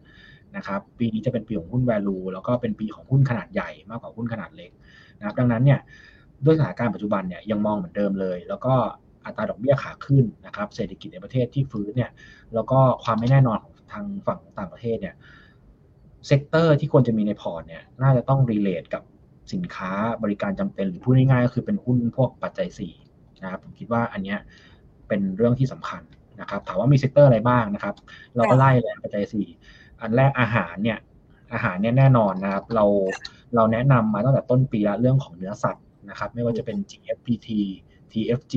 [0.58, 4.72] นะครับปีนี้จะเป็นปีของหุ้น value แล้วก็เป็นปีของหุ้นขนาดใหญ่มากกว่าหุ้นขนาดเล็ก
[5.18, 5.80] นะครับดังนั้นเนี่ย
[6.46, 8.74] ด้วยสถานการณ์ปัจจุบันเนี่ยยังมองเหมือนเดิมเลย แล้วก็
[9.26, 12.12] อัตราดอกเบี้ยขาขึ้นนะครับเศรษฐกิจในประเทศที่ฟื้นเนี่ย
[12.54, 15.16] แล้วก็ความไม่แน่นอนของทางฝั่งต่างประเทศเนี่ย
[16.28, 19.04] sector ที่ควรจะมีในพอร์ตเนี่ยน่าจะต้อง relate กับ
[19.54, 19.92] สินค้า
[20.24, 22.68] บริการจำเป็นหรือพูดง่ายๆก็คือเป็นหุ้นพวกปัจจัย
[23.06, 24.40] 4นะครับผมคิดว่าอันเนี้ย
[25.08, 26.02] เป็นเรื่องที่สำคัญ
[26.42, 27.96] นะครับถามว่ามี sector อะไรบ้างนะครับ
[28.36, 29.48] เราก็ไล่เลยปัจจัยสี่
[30.02, 31.00] อันแรกอาหารเนี่ย
[31.54, 32.86] อาหารเนี่ยแน่นอนนะครับ เรา
[33.56, 37.50] เราแนะนำมาตั้งแต่ต้นปีแล้วเรื่องของเนื้อสัตว์นะครับ ไม่ว่าจะเป็น GFPT
[38.12, 38.56] TFG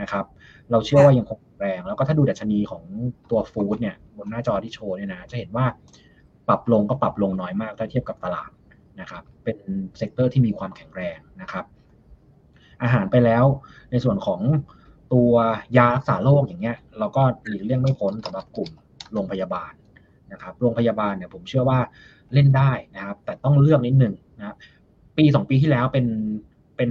[0.00, 0.24] นะครับ
[0.70, 2.82] เราเชื่อว่ายังคงแรง แล้วก็ถ้าดูดัชนีของ
[3.30, 5.66] ตัว food เนี่ยบนหน้าจอที่โชว์เนี่ยนะจะเห็นว่า
[6.48, 8.50] ปรับลงก็ปรับลงน้อยมากถ้าเทียบกับตลาด
[9.00, 9.58] นะครับเป็น
[9.96, 11.64] sector ที่มีความแข็งแรงนะครับ
[12.82, 13.44] อาหารไปแล้ว
[13.90, 14.40] ในส่วนของ
[15.12, 15.32] ตัว
[15.76, 18.70] ยารักษาโรคอย่างเงี้ย เราก็หลีกเลี่ยงไม่พ้นสำหรับกลุ่ม
[19.12, 19.72] โรงพยาบาล
[20.32, 21.78] นะครับ โรงพยาบาลเนี่ยผมเชื่อว่า
[22.34, 24.56] เล่นได้นะครับ แต่ต้องเลือกนิดหนึ่งนะครับ
[25.16, 26.06] ปีสองปีที่แล้วเป็น
[26.76, 26.90] เป็น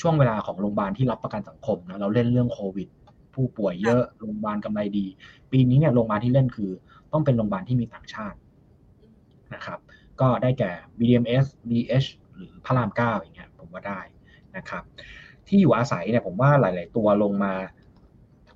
[0.00, 2.88] ช่วงเวลาของโรงพยาบาลที่รับประกันสังคมนะเราเล่นเรื่องโควิด
[3.34, 5.06] ผู้ป่วยเยอะโรงพยาบาลกำไรดี
[5.52, 6.70] ปีนี้เนี่ยโรงพยาบาลที่เล่นคือ
[7.12, 8.38] ต้องเป็นโรงพยาบาลที่มีต่างชาติ
[9.54, 9.78] นะครับ
[10.20, 14.00] ก็ได้แก่ BDMS BH หรือพระรามเก้าอย่างเงี้ยผมว่าได้
[14.56, 14.82] นะครับ
[15.46, 17.54] ที่อยู่อาศัยเนี่ยผมว่าหลาย ๆ ตัวลงมา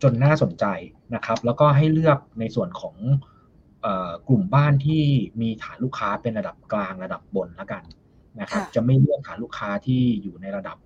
[0.03, 0.65] จนน่าสนใจ
[1.15, 2.97] นะครับ แล้วก็ให้เลือกในส่วนของ
[4.29, 5.03] กลุ่มบ้านที่
[5.41, 7.83] มีฐานลูกค้าเป็นระดับกลางระดับบนแล้วกัน
[8.41, 10.77] นะครับ จะไม่เลือกฐานลูกค้าที่อยู่ในระดับ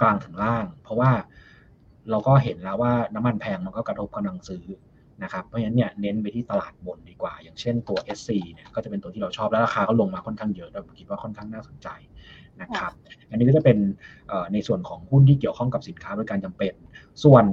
[0.00, 1.10] กลางถึงล่าง เพราะว่า
[2.10, 4.64] เราก็เห็นแล้วว่าน้ำมันแพงมันก็กระทบกำลังซื้อ
[5.22, 11.88] นะครับเพราะฉะนั้นเนี่ยเน้นไปที่ตลาดบนดีกว่า อย่างเช่นตัว SC เนี่ยก็จะเป็นตัวที่เราชอบแล้วราคาก็ลงมาค่อนข้างเยอะเราคิดว่าค่อนข้างน่าสนใจ
[12.62, 12.92] นะครับ
[13.30, 13.78] อันนี้ก็จะเป็น
[14.52, 16.72] ในส่วนของหุ้นที่เกี่ยวข้องกับสินค้าบริการจำเป็น
[17.24, 17.44] ส่วน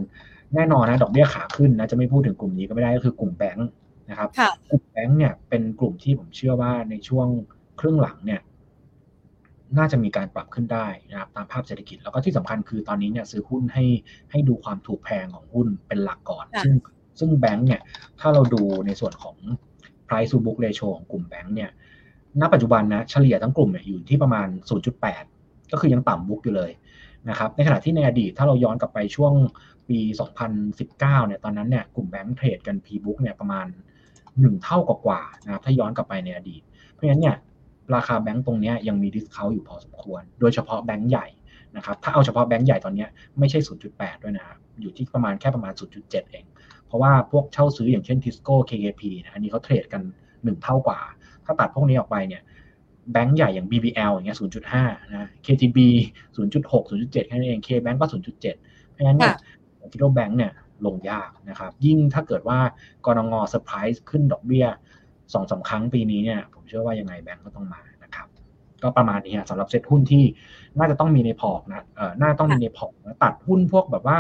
[0.55, 3.70] แน่นอนนะดอกเบี้ยขาขึ้นนะจะไม่พูดถึงกลุ่มนี้ก็ไม่ได้ก็คือกลุ่มแบงค์
[4.10, 4.30] นะครับ
[4.70, 7.28] กลุ่มแบงค์เนี่ยเป็นกลุ่มที่ผมเชื่อว่าในช่วง
[7.80, 8.41] ครึ่งหลังเนี่ย
[9.78, 13.86] น่าจะมีการปรับขึ้นได้นะครับตามภาพเศรษฐกิจแล้วก็ที่สำคัญคือตอนนี้เนี่ยซื้อหุ้นให้
[14.32, 16.74] ให้ดูความถูกแพงของหุ้นเป็นหลักก่อน ซึ่ง
[17.20, 17.82] ซึ่งแบงค์เนี่ย
[18.20, 19.36] ถ้าเราดูในส่วนของ
[20.07, 21.72] price to book ratio ของกลุ่มแบงค์เนี่ย
[22.41, 24.47] ณปัจจุบันนะเฉลี่ยทั้งกลุ่มเนี่ยอยู่ที่ประมาณ
[25.09, 26.72] 0.8 ก็คือยังต่ำบุ๊กอยู่เลย
[27.30, 29.34] นะครับในขณะที่ในอดีตถ้าเราย้อนกลับไปช่วง
[29.89, 29.99] ปี
[30.67, 33.67] 2019 เนี่ยตอนนั้นเนี่ยกลุ่มแบงค์เทรดกัน P book เนี่ยประมาณ
[34.15, 36.61] 1 เท่ากว่าๆนะครับถ้าย้อนกลับไปในอดีต
[36.93, 37.36] เพราะฉะนั้นเนี่ย
[37.95, 41.28] ราคาแบงก์ตรงนี้ยังมี discount อยู่พอสมควร โดยเฉพาะแบงก์ใหญ่
[41.76, 43.05] นะครับถ้าเอาเฉพาะแบงก์ใหญ่ตอนนี้
[43.39, 43.59] ไม่ใช่
[43.91, 46.45] 0.8 ด้วยนะครับอยู่ที่ประมาณแค่ประมาณ 0.7 เอง
[46.89, 50.01] เพราะว่าพวกเช่าซื้ออย่างเช่นทิสโก้ KKP นะอันนี้เขา trade กัน
[50.33, 50.99] 1เท่ากว่า
[51.45, 52.41] ถ้าตัดพวกนี้ออกไปเนี่ย
[53.11, 54.37] แบงก์ใหญ่อย่าง BBL อย่างเงี้ย
[54.71, 55.77] 0.5 นะ KTB
[56.35, 59.35] 0.6 0.7 แค่นั้นเอง KBank ก็ 0.7 เพราะฉะนั้นเนี่ย
[59.91, 60.51] คิดว่าแบงก์เนี่ย
[60.85, 62.59] ลงยากนะครับ ยิ่งถ้าเกิดว่า
[63.05, 64.65] กรงงเซอร์ไพรส์ขึ้นดอกเบี้ย
[65.33, 68.27] สองสามครั้งปีนี้เนี่ยผมเชื่อว่ายังไงแบงก์ก็ต้องมานะครับ
[68.83, 70.23] ก็ประมาณนี้สำหรับเซ็ตหุ้นที่
[70.77, 74.19] น่าจะต้องมีในพอร์ตนะเอ่อน่าต้องมีในพอร์ตตัดหุ้นพวกแบบว่า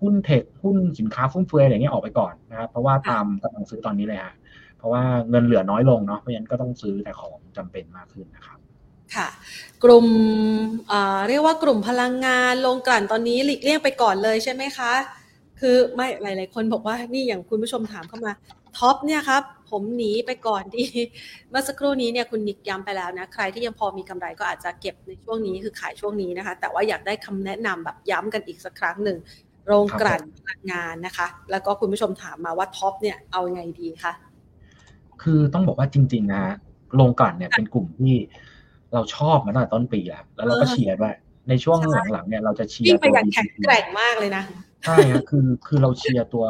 [0.00, 4.34] หุ้น tech หุ้นสินค้าฟุ่มเฟือยอะไรเงี้ยออกไปก่อนนะครับเพราะว่าตามกำลังซื้อตอนนี้เลยฮะ
[4.78, 8.58] เพราะว่าเงินเหลือน้อยลงเนาะเพราะฉะนั้นก็ต้องซื้อแต่ของจำเป็นมากขึ้นนะครับ
[9.16, 9.28] ค่ะ
[9.84, 10.06] กลุ่ม
[11.28, 14.92] เรียกว่ากลุ่มพลังงานโรงกลั่นตอนนี้หลีกเลี่ยงไปก่อนเลยใช่ไหมคะ
[15.60, 18.32] คือไม่หลาย ๆ คนบอกว่านี่อย่างคุณผู้ชมถามเข้ามา
[18.78, 20.84] TOP เนี่ยครับผมหนีไปก่อนดี
[21.50, 29.16] เมื่อสักครู่นี้เนี่ยคุณนิกย้ำไปแล้วนะ ใครที่ยังพอมีกำไรก็อาจจะเก็บในช่วงนี้คือขายช่วงนี้นะคะ แต่ว่าอยากได้คำแนะนำแบบย้ำกันอีกสักครั้งหนึ่ง
[29.66, 34.12] โรงกลั่นพลังงานนะคะ แล้วก็คุณผู้ชมถามมาว่า TOP เนี่ยเอาไงดีคะ
[35.22, 36.42] คือต้องบอกว่าจริงๆนะ
[36.94, 38.14] โรงกลั่นเนี่ยเป็นกลุ่มที่
[38.94, 41.14] เราชอบมาตั้งแต่ต้นปีแล้วแล้วเราก็เชียร์ด้วย
[41.48, 41.78] ในช่วง
[42.12, 44.42] หลังๆเนี่ยเราจะเชียร์ตัว BCP แข็งแกร่งมากเลยนะ
[44.84, 46.44] ใช่ครับคือคือเราเชียร์ตัว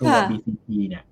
[0.00, 1.04] ตัว BCP เนี่ย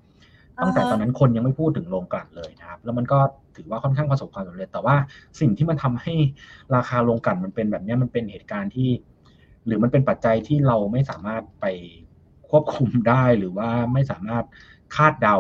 [0.63, 3.19] ตั้งแต่ตอนนั้นคนยังไม่พูดถึงโรงกลั่นเลยนะครับ แล้วมันก็
[3.57, 4.97] ถือว่าค่อนข้างประสบความสำเร็จแต่ว่า
[5.41, 6.15] สิ่งที่มันทำให้
[6.75, 8.89] ราคาโรงกลั่นมันเป็นแบบนี้มันเป็นเหตุการณ์ที่
[9.69, 11.67] หรือมันเป็นปัจจัยที่เราไม่สามารถไป
[12.49, 14.45] ควบคุมได้หรือว่าไม่สามารถ
[14.95, 15.39] คาดเดา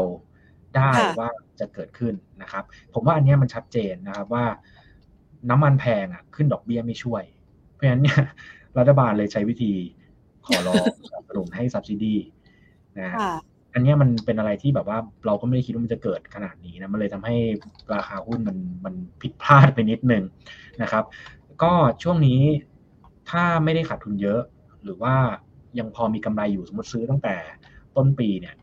[0.76, 2.64] ได้ว่าจะเกิดขึ้นนะครับ
[2.94, 4.44] ผมว่าอันนี้มันชัดเจนนะครับว่า
[5.50, 7.22] น้ำมันแพงอะ ขึ้นดอกเบี้ยไม่ช่วย
[7.72, 8.20] เพราะฉะนั้นเนี่ย
[8.78, 9.72] รัฐบาลเลยใช้วิธี
[10.46, 12.14] ขอร้องสนับสนุนให้ subsidy
[12.98, 13.16] นะ
[13.74, 17.36] อันนี้มันเป็นอะไรที่แบบว่าเราก็ไม่ได้คิดว่ามันจะเกิดขนาดนี้นะมันเลยทำให้
[17.94, 20.24] ราคาหุ้นมันมันผิดพลาดไปนิดนึง
[20.82, 21.04] นะครับ
[21.62, 21.72] ก็
[22.02, 22.40] ช่วงนี้
[23.30, 24.40] ถ้าไม่ได้ขาดทุนเยอะ
[24.84, 25.14] หรือว่า
[25.78, 27.36] ยังพอมีกำไรอยู่สมมติซื้อตั้งแต่
[27.96, 28.54] ต้นปีเนี่ย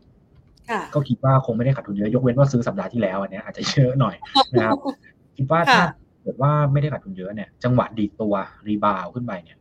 [0.94, 4.16] ก็คิดว่าคงไม่ได้ขาดทุนเยอะยกเว้นว่าซื้อสัปดาห์ที่แล้วอันนี้อาจจะเยอะหน่อย
[4.54, 4.76] นะครับ
[5.36, 5.82] คิดว่าถ้า
[6.22, 8.34] เกิดว่าไม่ได้ขาดทุนเยอะเนี่ย จังหวะดีตัว
[8.66, 9.58] รีบาวขึ้นไปเนี่ย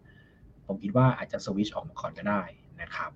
[0.65, 2.41] ผมคิดว่าอาจจะสวิชออกมาก่อนก็ได้
[2.81, 3.11] นะครับ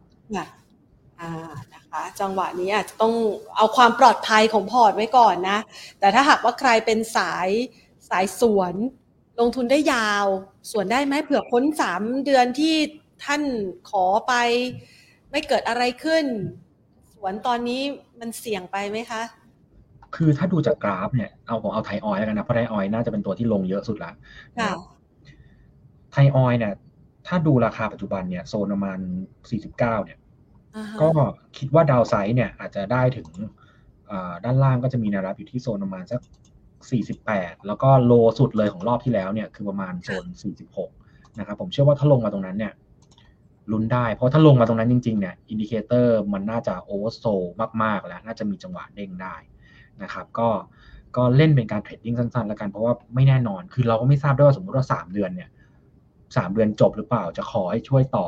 [1.22, 1.32] อ่า
[1.74, 3.14] นะคะจังหวะนี้อาจจะต้อง
[3.58, 5.60] เอาความปลอดภัยของพอร์ตไว้ก่อนนะ
[6.00, 7.50] แต่ถ้าหากว่าใครเป็นสาย
[8.10, 8.74] สายสวน
[9.40, 10.26] ลงทุนได้ยาว
[10.72, 12.76] สวนได้ไหมเผื่อพ้นสามเดือนที่
[13.26, 13.42] ท่าน
[13.90, 14.34] ขอไป
[15.32, 16.26] ไม่เกิดอะไรขึ้น
[17.14, 17.82] สวนตอนนี้
[18.20, 19.22] มันเสี่ยงไปไหมคะ
[20.16, 24.12] คือถ้าดูจากกราฟเนี่ยเอาผมเอาไทยออยแล้วกันนะเพราะไทยออยน่าจะเป็นตัวที่ลงเยอะสุดละ
[26.12, 26.74] ไทยออยเนี่ย
[27.28, 29.00] ถ้าดูราคาปัจจุบันเนี่ยโซนประมาณ
[29.50, 30.20] สี่สิบเก้าเนี่ย
[31.02, 31.08] ก็
[31.58, 33.28] คิดว่าดาวไซด์เนี่ย อาจจะได้ถึง
[34.44, 36.20] ด้านล่างก็จะมีแนวรับอยู่ที่โซนประมาณสัก
[36.88, 40.26] 48 แล้วก็ low สุดเลยของรอบที่แล้วเนี่ยคือประมาณโซน
[40.82, 42.74] 46 นะครับผมเชื่อว่าถ้าลงมาตรงนั้นเนี่ย
[43.72, 47.26] ลุ้นได้ เพราะถ้าลงมาตรงนั้นจริงๆเนี่ย indicator มันน่าจะ oversold
[47.84, 49.36] มากๆ แล้ว น่าจะมีจังหวะเด้งได้
[50.02, 50.50] นะครับก็
[51.18, 55.50] ก็เล่นเป็นการ trading สั้นๆ แล้วกันเพราะว่าไม่แน่นอนคือเราก็ไม่ทราบด้วยว่าสมมติว่า 3 เดือนเนี่ย
[56.38, 58.28] 3 เดือนจบหรือเปล่าจะขอให้ช่วยต่อ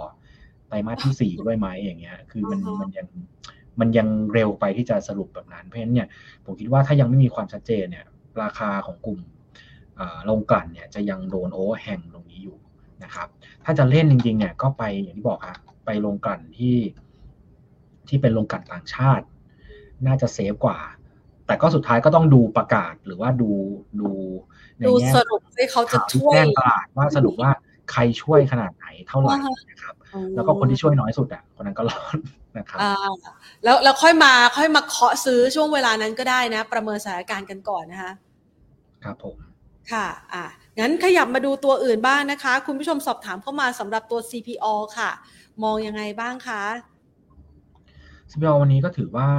[0.68, 3.08] ไตรมาสที่สี่ด้วยไหมอย่างเงี้ย คือมันอือฮะมันยัง
[3.80, 6.08] มันยังเร็วไปที่จะสรุปแบบนั้นเพราะฉะนั้นเนี่ย
[6.46, 8.06] ผมคิดว่าถ้ายังไม่มีความชัดเจนเนี่ย
[8.42, 9.20] ราคาของกลุ่ม
[9.96, 12.58] เอ่อโรงกลั่นเนี่ยจะยังโดนโอเวอร์แฮงตรงนี้อยู่
[13.04, 13.28] นะครับ
[13.66, 15.56] ถ้าจะเล่นจริงๆเนี่ยก็ไปอย่างที่บอกอะ
[15.86, 16.78] ไปโรงกลั่นที่
[18.08, 19.26] ที่เป็นโรงกลั่นต่างชาติ
[20.08, 20.80] น่าจะเซฟกว่า
[21.46, 23.52] แต่ก็สุดท้ายก็ต้องดูประกาศหรือว่าดู
[24.02, 24.10] ดู
[24.78, 27.52] ในดูแง่สรุปให้เขาจะข่าวที่ช่วยแจ้งตลาดว่าสรุปว่า
[27.92, 29.96] ใครช่วยขนาดไหนเท่าไหร่อ่าฮะนะครับ
[30.36, 32.18] แล้วก็คนที่ช่วยน้อยสุดอะคนนั้นก็รอด
[32.58, 32.94] นะครับอ่า
[33.64, 38.12] แล้วแล้วค่อยมาค่อยมาเคาะซื้อช่วงเวลานั้นก็ได้นะ ประเมินสถานการณ์กันก่อนนะคะ
[39.04, 39.36] ครับผม
[39.92, 40.46] ค่ะ อะ
[40.80, 44.66] งั้นขยับมาดูตัวอื่นบ้างนะคะ คุณผู้ชมสอบถามเข้ามาสำหรับตัว CPO
[44.98, 45.10] ค่ะ
[45.64, 46.64] มองยังไงบ้างคะ
[48.32, 49.30] CPO วันนี้ก็ถือว่า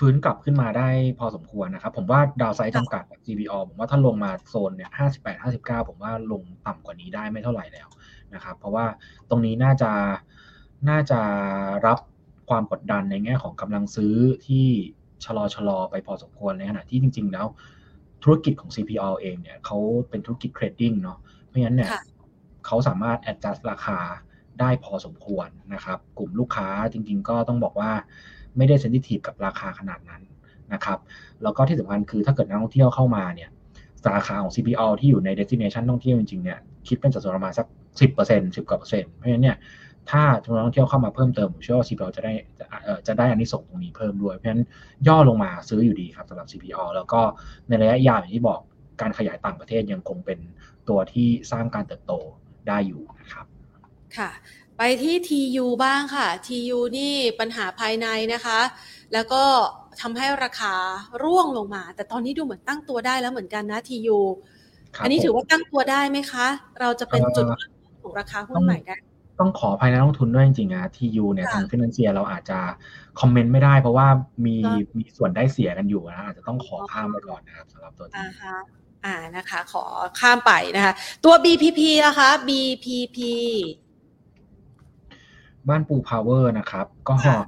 [0.00, 0.88] ฟื้นกลับขึ้นมาได้
[1.18, 4.90] พอสมควรนะครับ ผมว่าดาวไซด์จำกัดแบบ CPO ผมว่าถ้าลงมาโซนเนี่ย
[5.24, 7.88] 58 59 ผมว่าลงต่ำกว่านี้ได้ไม่เท่าไหร่แล้ว
[8.34, 8.86] นะครับ เพราะว่า
[9.30, 9.92] ตรงนี้น่าจะ
[10.88, 11.20] น่าจะ
[11.86, 11.98] รับ
[12.50, 14.14] ความกดดันในแง่ของกำลังซื้อ
[14.46, 14.66] ที่
[15.24, 17.46] ชะลอชะลอไปพอสมควรในขณะที่จริง ๆ แล้ว
[18.22, 19.78] ธุรกิจของ CPO เองเนี่ยเขา
[20.08, 22.02] เป็นธุรกิจเทรดดิ้งเนาะเพราะฉะนั้นเนี่ยค่ะ
[22.66, 23.98] เขาสามารถ adjust ราคา
[24.60, 27.92] ได้พอสมควรนะครับ กลุ่มลูกค้าจริง ๆ ก็ต้องบอกว่า
[28.56, 30.22] ไม่ได้เซนซิทีฟกับราคาขนาดนั้น
[30.72, 30.98] นะครับ
[31.42, 33.50] แล้วก็ที่สำคัญคือถ้าเกิดนักท่องเที่ยวเข้ามาเนี่ย
[34.04, 37.66] สาขาของ CPO ที่อยู่ใน destination ท่องเที่ยวจริงๆเนี่ยคิดเป็นสัดส่วนประมาณสัก
[38.00, 39.56] 10% 10กว่าเปอร์เซ็นต์เพราะฉะนั้นเนี่ย
[40.10, 44.62] ถ้าจำนวนนักท่องเที่ยวเข้ามาเพิ่มเติมผมเชื่อว่า CPO จะได้จะเออจะได้อันนี้ส่งส์ตรงนี้เพิ่มด้วย เพราะฉะนั้น
[45.08, 47.20] ย่อลงมาซื้ออยู่ดีครับสำหรับ CPO แล้วก็
[47.68, 48.60] ในระยะยาวอย่างที่บอก
[49.00, 50.38] การขยายต่างประเทศยังคงเป็น
[50.88, 52.12] ตัวที่สร้างการเติบโต
[52.68, 53.46] ได้อยู่นะครับ
[54.16, 54.30] ค่ะ
[54.82, 58.60] ไปที่ TU บ้างค่ะ TU นี่ปัญหาภายในนะคะ
[59.12, 59.42] แล้วก็
[60.00, 60.74] ทำให้ราคา
[61.22, 64.18] ร่วงลงมา แต่ตอนนี้ดูเหมือนตั้งตัวได้แล้วเหมือนกันนะ TU
[64.96, 66.46] ครับอันนี้ถือผมว่าตั้งตัวได้ไหมคะ
[66.80, 68.96] เราจะเป็นเอ่อจุดเริ่มต้นของราคาหุ้นใหม่ได้
[69.40, 72.58] ต้องขอภายในนักลงทุนด้วยจริงๆนะทียูเนี่ยค่ะทางฟินแลนเซียเราอาจจะ
[73.20, 74.06] คอมเมนต์ไม่ได้เพราะว่า
[74.46, 78.56] มีค่ะมีส่วนได้เสียกันอยู่นะอาจจะต้องขอข้ามไปก่อนนะครับสำหรับตัวทีอ่าฮะ
[79.04, 79.84] อ่านะคะ ขอ
[80.20, 80.92] ข้ามไปนะคะ
[81.24, 83.18] ตัว BPP นะคะ BPP
[85.68, 87.38] บ้านปูพาวเวอร์นะครับ ก็ค่ะ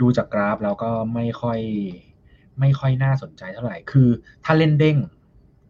[0.00, 1.60] ดูจากกราฟแล้วก็ไม่ค่อย
[2.60, 4.08] ไม่ค่อยน่าสนใจเท่าไหร่ คือ
[4.44, 4.96] ถ้าเล่นเด้ง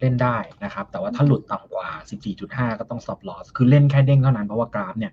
[0.00, 1.88] เล่นได้นะครับ แต่ว่าถ้าหลุดต่ำกว่า
[2.34, 5.12] 14.5 ก็ต้อง stop loss คือเล่นแค่เด้งเท่านั้น เพราะว่ากราฟเนี่ย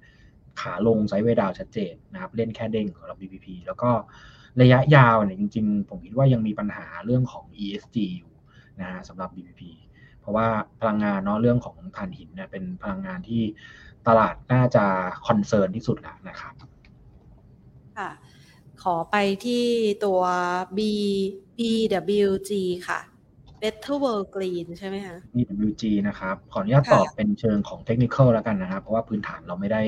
[0.61, 3.91] ขาลง sideway down ชัดเจนนะครับ เล่นแค่เด้งสำหรับ BPP แล้วก็
[4.61, 8.33] ระยะยาวเนี่ยจริงๆ ผมคิดว่ายังมีปัญหาเรื่องของ ESG อยู่
[8.79, 9.61] นะฮะสำหรับ BPP
[10.25, 10.49] เพราะว่า
[10.81, 13.41] พลังงานเนาะเรื่องของถ่านหินเนี่ยเป็นพลังงานที่
[14.07, 14.85] ตลาดน่าจะ
[15.27, 16.53] คอนเซิร์นที่สุดแล้วนะครับ
[17.97, 18.09] ค่ะ
[18.83, 19.15] ขอไป
[19.45, 19.65] ที่
[20.05, 20.21] ตัว
[20.77, 20.79] B
[21.59, 22.51] BWG
[22.87, 22.99] ค่ะ
[23.61, 29.81] Better World Green ใช่ไหมคะ BWG นะครับ ขออนุญาตค่ะตอบเป็นเชิงของเทคนิคแล้วกันนะครับ เพราะว่าพื้นฐานเราไม่ได้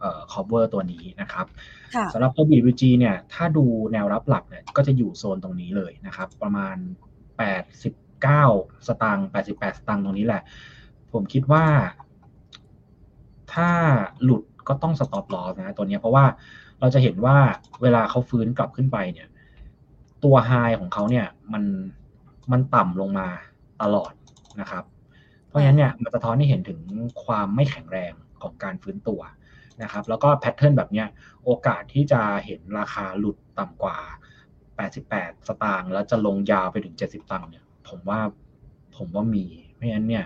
[0.00, 1.46] เอ่อ cover ตัวนี้นะครับ
[1.94, 6.76] ค่ะสำหรับตัว BWG เนี่ย ถ้าดูแนวรับหลักเนี่ย ก็จะอยู่โซนตรงนี้เลยนะครับ ประมาณ
[8.22, 10.42] 89 สตางค์88 สตางค์ตรงนี้แหละ
[11.12, 11.64] ผมคิดว่า
[13.54, 13.70] ถ้า
[14.22, 16.24] หลุดก็ต้อง stop loss นะตัวนี้เพราะว่า
[16.80, 17.36] เราจะเห็นว่า
[17.82, 19.28] เวลาเขาฟื้นกลับขึ้นไปเนี่ย
[20.24, 21.64] ตัวไฮของเขาเนี่ยมัน
[22.52, 23.28] มันต่ำลงมา
[23.82, 24.12] ตลอด
[24.60, 24.84] นะครับ
[25.48, 26.80] เพราะฉะนั้นเนี่ยมันสะท้อนให้เห็นถึง
[27.24, 28.12] ความไม่แข็งแรง
[28.42, 29.20] ของการฟื้นตัว
[29.82, 31.06] นะครับ แล้วก็แพทเทิร์นแบบเนี้ย
[31.44, 33.96] โอกาสที่จะเห็นราคาหลุดต่ำกว่า
[34.72, 38.20] 88 สตางค์แล้วจะลงยาวไปถึง 70 ตังค์เนี่ย ผมว่า
[38.96, 40.24] ผมว่ามี เพราะฉะนั้นเนี่ย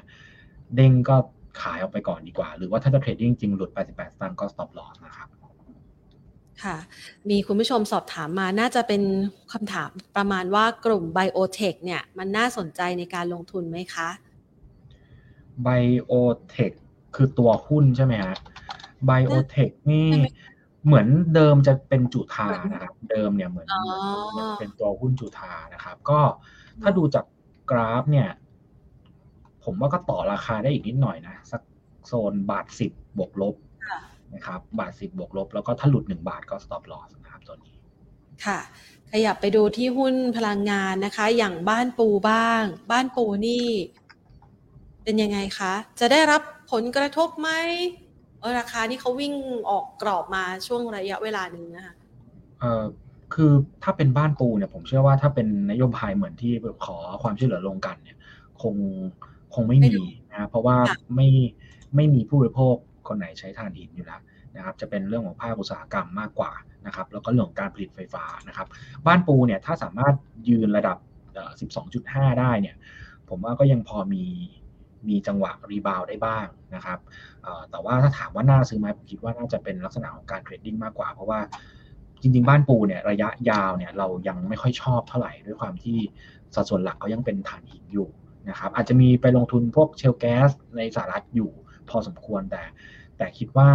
[0.76, 1.16] เด้งก็
[1.60, 5.28] ขายออกไปก่อนดีกว่า หรือว่าถ้าจะเทรดดิ้งจริงหลุด 88 สตางค์ก็ stop loss นะครับ
[6.64, 6.76] ค่ะ
[7.30, 9.02] มีคุณผู้ชมสอบถามมาน่าจะเป็น
[9.52, 14.08] คำถามประมาณว่ากลุ่มไบโอเทคเนี่ย มันน่าสนใจในการลงทุนไหมคะ
[15.62, 15.68] ไบ
[16.04, 16.12] โอ
[16.48, 16.72] เทค
[17.14, 18.36] คือตัวหุ้นใช่ไหมฮะ
[19.06, 20.28] ไบโอเทคนี่ใช่ไหม
[20.86, 23.82] เหมือนเดิมจะเป็นจุธานะครับ เดิมเนี่ยเหมือนอ๋อ
[24.30, 26.20] เหมือนเป็นตัวหุ้นจุธานะครับ ก็
[26.82, 27.24] ถ้าดูจาก
[27.70, 28.28] กราฟเนี่ย
[29.64, 31.62] ผมว่าก็ต่อราคาได้อีกนิดหน่อยนะ สัก
[32.06, 33.54] โซนบาทสิบบวกลบ
[33.88, 33.98] ค่ะ
[34.34, 37.74] นะครับ บาทสิบบวกลบ แล้วก็ถ้าหลุดหนึ่งบาทก็ stop loss นะครับตัวนี้
[38.44, 38.58] ค่ะ
[39.12, 43.66] ขยับไปดูที่หุ้นพลังงานนะคะ อย่างบ้านปูบ้าง บ้านปูนี่
[45.04, 46.42] เป็นยังไงคะ จะได้รับ
[46.72, 47.50] ผลกระทบไหม
[48.40, 49.34] เออราคานี่เขาวิ่ง
[49.70, 51.94] ออกกรอบมาช่วงระยะเวลาหนึ่งนะคะ
[52.60, 52.84] เอ่อ
[53.34, 53.52] คือ
[53.82, 56.52] ถ้าเป็นบ้านปูเนี่ยผมเชื่อว่าถ้าเป็นนโยบายเหมือนที่
[56.84, 58.18] ขอความช่วยเหลือลงกันเนี่ย
[58.62, 58.74] คง
[59.54, 61.28] คงไม่ไม่มีดูนะเพราะว่าค่ะไม่
[61.94, 62.74] ไม่มีผู้บริโภค
[63.08, 64.20] คนไหนใช้ถ่านหินอยู่แล้ว
[64.56, 66.52] นะครับจะเป็นเรื่องของภาคอุตสาหกรรมมากกว่า
[66.86, 68.66] นะครับแล้วก็เรื่องของการผลิตไฟฟ้านะครับ
[69.06, 70.14] บ้านปูเนี่ยถ้าสามารถ
[70.48, 70.96] ยืนระดับ
[71.34, 71.52] เอ่อ
[71.94, 72.76] 12.5 ได้เนี่ย
[73.28, 74.24] ผมว่าก็ยังพอมี
[75.08, 76.98] มีจังหวะ rebound ได้บ้างนะครับ
[77.70, 81.40] แต่ว่าถ้าถามว่าน่าซื้อไหมผมคิดว่าน่าจะเป็นลักษณะของการ trading มากกว่า เพราะว่า
[82.22, 85.98] จริง ๆ บ้านปูเนี่ยระยะยาวเนี่ยเรายังไม่ค่อยชอบเท่าไหร่ด้วยความที่
[86.54, 88.08] สัดส่วนหลักเขายังเป็นถ่านหินอยู่
[88.48, 91.50] นะครับอาจจะมีไปลงทุนพวก shale gas ในสหรัฐอยู่
[91.90, 92.62] พอสมควรแต่
[93.16, 93.68] แต่คิดว่า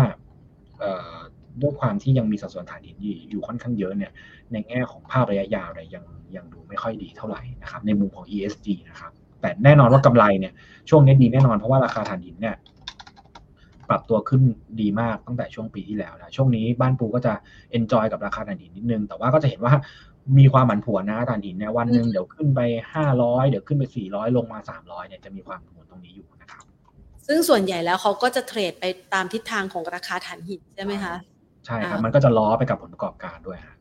[1.61, 2.97] ด้วยความที่ยังมีสัดส่วนถ่านหิน
[3.29, 4.11] อยู่ค่อนข้างเยอะเนี่ย
[4.51, 6.03] ในแง่ของภาพระยะยาวเนี่ยยัง
[6.35, 9.11] ยังดูไม่ค่อยดีเท่าไหร่นะครับในมุมของ ESG นะครับ
[9.41, 10.53] แต่แน่นอนว่ากำไรเนี่ย
[10.89, 12.55] ช่วงนี้ดีแน่นอนเพราะว่าราคาถ่านหินเนี่ย
[13.91, 14.41] ปรับตัวขึ้น
[14.81, 17.33] ดีมากตั้งแต่ช่วงปีที่แล้วนะช่วงนี้บ้านปูก็จะ
[17.71, 19.73] enjoy กับราคาถ่านหินนิดนึง แต่ว่าก็จะเห็นว่า
[20.39, 22.59] มีความผันผวนนะถ่านหินเนี่ยวันหนึ่งเดี๋ยวขึ้นไป
[22.93, 26.63] ห้าร้อยเดี๋ยวขึ้นไปสี่ร้อยลงมาสามร้อยเนี่ยจะมีความผันผวนตรงนี้อยู่นะครับ
[27.27, 31.13] ซึ่งส่วนใหญ่แล้วเขาก็จะ trade ไปตามทิศทางของราคาถ่านหินใช่ไหมคะ
[31.65, 33.77] ใช่ครับมันก็จะล้อไปกับผลประกอบการด้วยครับ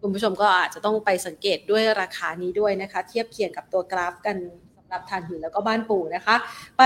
[0.00, 4.36] คุณผู้ชมก็อาจจะต้องไปสังเกตด้วยราคานี้ด้วยนะคะ เทียบเคียงกับตัวกราฟกัน
[4.76, 6.36] สำหรับทานหินแล้วก็บ้านปู่นะคะ
[6.78, 6.82] ไป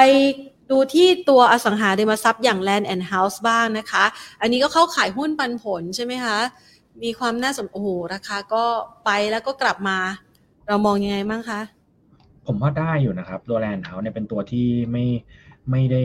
[0.70, 4.04] ดูที่ตัวอสังหาริมทรัพย์อย่าง Land and House บ้างนะคะ
[4.40, 6.38] อันนี้ก็เข้าขายหุ้นปันผลใช่ไหมคะ
[7.02, 8.64] มีความน่าสนโอ้โหราคาก็
[9.04, 9.98] ไปแล้วก็กลับมา
[10.68, 11.60] เรามองยังไงบ้างคะ
[12.46, 15.04] ผมว่าได้อยู่นะครับ ตัว Land House เนี่ยเป็นตัวที่ไม่
[15.70, 16.04] ไม่ได้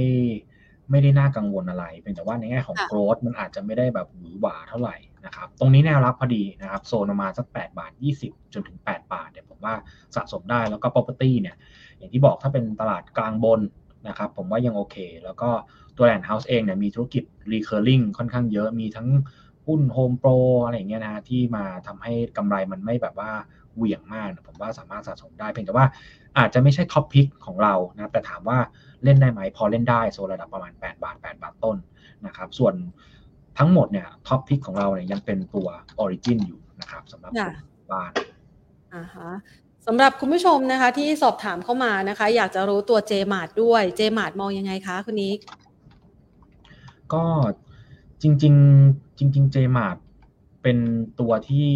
[0.91, 4.95] ไม่ได้น่ากังวลอะไร เป็นแต่ว่าในแง่ของโกรดมันอาจจะไม่ได้แบบหวือหวาเท่าไหร่
[5.25, 7.91] นะครับ ตรงนี้แนวรับพอดีนะครับ โซนประมาณสัก 8 บาท
[8.23, 9.73] 20 จนถึง 8 บาทเนี่ยผมว่า
[10.15, 11.55] สะสมได้แล้วก็ property เนี่ย
[11.97, 13.59] อย่างที่บอกถ้าเป็นตลาดกลางบน
[14.07, 15.49] นะครับผมว่ายังโอเค แล้วก็
[15.97, 19.07] ตัวแลนด์เฮาส์เองเนี่ยมีธุรกิจ recurring ค่อนข้างเยอะมีทั้ง
[19.65, 23.31] หุ้น Home Pro อะไรอย่างเงี้ยนะที่มาทำให้กำไรมันไม่แบบว่า
[23.75, 25.87] เหวี่ยงมากผมว่าสามารถสะสมได้เพียงแต่ว่า
[26.37, 28.57] อาจจะไม่ใช่ top pick ของเรานะแต่ถามว่า
[29.03, 31.77] เล่นได้ไหมพอเล่นได้โซนระดับประมาณ 8 บาท 8 บาทต้น
[32.25, 32.73] นะครับส่วน
[33.57, 35.67] ทั้งหมดเนี่ย top pick ของเราเนี่ยยังเป็นตัว
[35.99, 37.31] ออริจินอยู่นะครับสำหรับ
[37.91, 38.11] บ้าน
[38.93, 39.29] อ่าฮะ
[39.89, 45.39] สำหรับคุณผู้ชมนะคะ ที่สอบถามเข้ามานะคะ อยากจะรู้ตัวเจมาร์ทด้วยเจมาร์ทมองยังไงคะคุณนิก
[47.13, 47.23] ก็
[48.21, 49.95] จริง ๆ จริง ๆ เจมาร์ท
[50.63, 50.77] เป็น
[51.19, 51.71] ตัวที่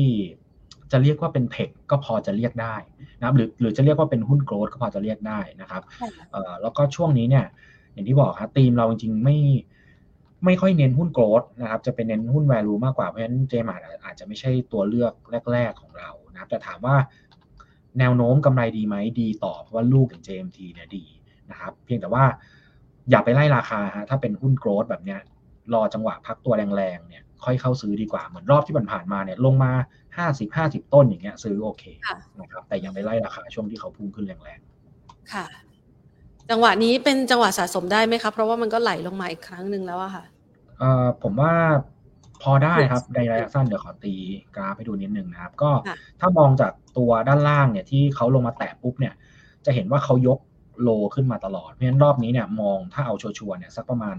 [0.91, 2.75] จะเรียกว่าเป็น tech ก็พอจะเรียกได้
[3.19, 5.81] นะครับหรือหรือจะเรียกว่าเป็นหุ้น growth ก็พอจะเรียกได้นะครับ
[6.61, 7.45] แล้วก็ช่วงนี้เนี่ย
[7.93, 9.37] อย่างที่บอกครับทีมเราจริงๆไม่
[10.45, 15.13] ไม่ค่อยเน้นหุ้น growth นะครับ จะเป็นเน้นหุ้น value มากกว่าเพราะฉะนั้นเจมาร์ทอาจจะไม่ใช่ตัวเลือก
[15.53, 16.95] แรก ๆของเรานะครับแต่ถามว่า
[17.99, 21.05] แนวโน้มกำไรดีไหมดีต่อ เพราะว่าลูกอย่าง JMT เนี่ยดี
[21.51, 22.23] นะครับเพียงแต่ว่า
[23.09, 25.19] อย่าไปไล่ราคาฮะถ้าเป็นหุ้น growth แบบเนี้ย
[25.73, 29.71] รอจังหวะพักตัวแรงๆเนี่ยค่อยเข้าซื้อดีกว่าเหมือนรอบที่ผ่านมาเนี่ยลงมา
[30.17, 31.83] ห้าสิบห้าสิบต้นอย่างเงี้ยซื้อโอเค
[32.41, 35.45] นะครับแต่ยังไปไล่ราคาช่วงที่เขาพุ่งขึ้นแรงๆค่ะ
[36.49, 40.25] จังหวะนี้เป็นจังหวะสะสมได้ไหมครับเพราะว่ามันก็ไหลลงมาอีกครั้งหนึ่งแล้วอะค่ะ
[40.79, 41.53] เอ่อผมว่า
[42.41, 44.15] พอได้ครับในระยะสั้นเดี๋ยวขอตี
[44.55, 45.71] กราฟให้ดูนิดนึงนะครับ ก็
[46.19, 49.13] ถ้ามองจากตัวด้านล่างเนี่ยที่เขาลงมาแตะปุ๊บเนี่ย
[49.65, 50.39] จะเห็นว่าเขายก
[50.81, 54.17] โลขึ้นมาตลอด เพราะฉะนั้นรอบนี้เนี่ยมองถ้าเอาชัวร์เนี่ยสักประมาณ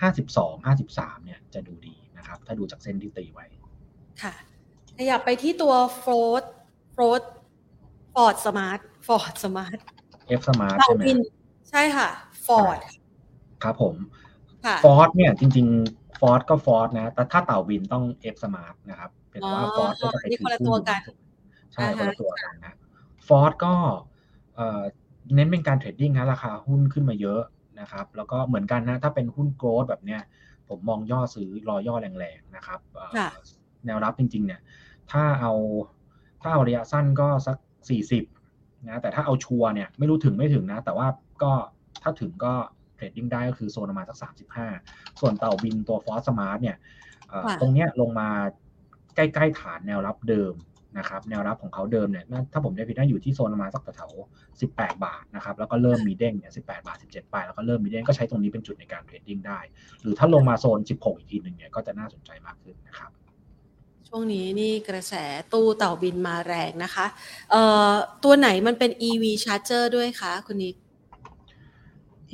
[0.00, 3.46] ห้าสิบสองห้าสิบสามเนี่ยจะดูดีนะครับ ถ้าดูจากเส้นที่ตีไว้
[4.22, 4.34] ค่ะ
[4.96, 6.44] ขยับไปที่ตัว Forth
[6.92, 7.22] Forth
[8.14, 9.78] Forth Smart Forth Smart
[10.28, 11.02] FSMART ใช่ไหม
[11.70, 12.08] ใช่ค่ะ
[12.46, 12.78] Forth
[13.62, 13.94] ครับผม
[14.84, 20.82] Fo rth เนี่ยจริงๆ Forth ก็ Forth นะ แต่ถ้าเต่าบินต้อง FSMART นะครับ เป็นว่า Forth ก็จะไปถือหุ้น
[21.72, 22.74] ใช่คนละตัวกันนะ
[23.28, 23.74] Forth ก็
[25.34, 27.42] เน้นเป็นการ trading นะราคาหุ้นขึ้นมาเยอะ
[27.80, 30.20] นะครับ แล้วก็เหมือนกันนะถ้าเป็นหุ้น growth แบบเนี้ย
[30.68, 32.80] ผมมองย่อซื้อรอย่อแรงๆนะครับ
[33.86, 34.60] แนวรับจริง ๆ เนี่ย
[35.12, 35.52] ถ้าเอา
[36.42, 37.56] ถ้าเอาระยะสั้นก็สัก
[37.88, 38.24] สี่สิบ
[38.88, 41.06] นะแต่ถ้าเอาชัวร์เนี่ยไม่รู้ถึงไม่ถึงนะ แต่ว่า
[41.42, 41.52] ก็
[42.02, 44.68] ถ้าถึงก็ trading ได้ก็คือโซนประมาณสักสามสิบห้า
[45.20, 46.76] ส่วนเต่าบินตัว Forth Smart เนี่ย
[47.60, 48.28] ตรงเนี้ยลงมา
[49.16, 50.54] ใกล้ๆฐานแนวรับเดิม
[50.98, 54.12] นะครับแนวรับของเขาเดิมเนี่ยถ้าผมไม่ผิดน่าอยู่ที่โซนประมาณสักแถว
[54.60, 59.60] สิบแปดบาทนะครับแล้วก็เริ่มมีเด้งเนี่ยสิบแปดบาทสิบเจ็ดไปแล้วก็เริ่มมีเด้งก็ใช้ตรงนี้เป็นจุดในการ trading ได้
[60.02, 63.10] หรือถ้าลงมาโซนสิบหกอีกทีหนึ่งเนี่ยก็จะน่าสนใจมากขึ้นนะครับ
[64.08, 65.14] ช่วงนี้นี่กระแส
[65.52, 67.06] ตู้เต่าบินมาแรงนะคะ
[67.50, 67.92] เอ่อ
[68.24, 70.76] ตัวไหนมันเป็น EV charger ด้วยคะคุณนิก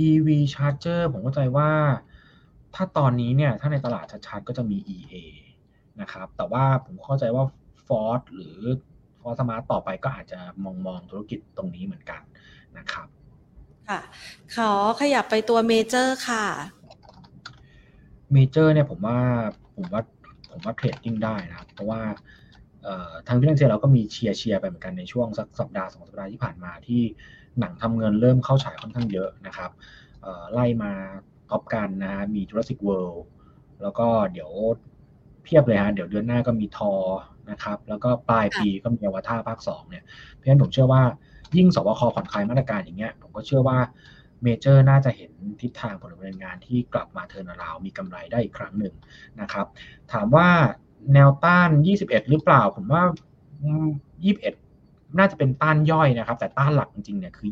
[0.07, 1.71] EV charger ผมเข้าใจว่า
[2.75, 5.15] ถ้าตอนนี้เนี่ย ถ้าในตลาดชัดๆก็จะมี EA
[6.01, 7.45] นะครับ แต่ว่าผมเข้าใจว่า
[7.87, 8.59] Ford หรือ
[9.21, 12.21] Ford Smart ต่อไปก็อาจจะมองมองธุรกิจตรงนี้เหมือนกัน
[12.79, 13.09] นะครับ
[13.89, 14.01] ค่ะ
[14.57, 14.71] ขอ
[15.01, 16.47] ขยับไปตัวเมเจอร์ค่ะ
[18.33, 19.19] เมเจอร์เนี่ยผมว่า
[19.77, 20.03] ผมว่า
[20.51, 22.01] ผมว่า trading ได้นะครับเพราะว่า
[23.27, 27.03] ทางฟินันเซียเราก็มีเชียร์เชียร์ไปเหมือนกันในช่วงสักสัปดาห์สองสัปดาห์ที่ผ่านมาที่
[27.61, 29.71] หนังทำเงินเริ่มเข้าฉายค่อนข้างเยอะนะครับ
[30.53, 30.93] ไล่มา
[31.51, 33.21] Top Gun นะฮะมี Jurassic World
[33.83, 34.51] แล้วก็เดี๋ยว
[35.43, 36.93] เพียบเลยฮะเดี๋ยวเดือนหน้าก็มีทอ
[37.51, 40.05] นะครับ แล้วก็ปลายปีก็มีอวตารภาคสองเนี่ย
[40.35, 41.03] เพราะฉะนั้นผมเชื่อว่า
[41.57, 43.79] ยิ่งศบคผ่อนคลายมาตรการอย่างเงี้ย ผมก็เชื่อว่า
[44.43, 48.95] เมเจอร์น่าจะเห็นทิศทางผลดำเนินงานที่กลับมา turnaround มีกำไรได้อีกครั้งหนึ่ง
[49.41, 49.67] นะครับ
[50.13, 50.49] ถามว่า
[51.15, 51.69] แนวต้าน
[51.99, 53.03] 21 หรือเปล่า ผมว่า
[54.31, 57.49] 21 น่าจะเป็นต้านย่อยนะครับ แต่ต้านหลักจริงๆเนี่ยคือ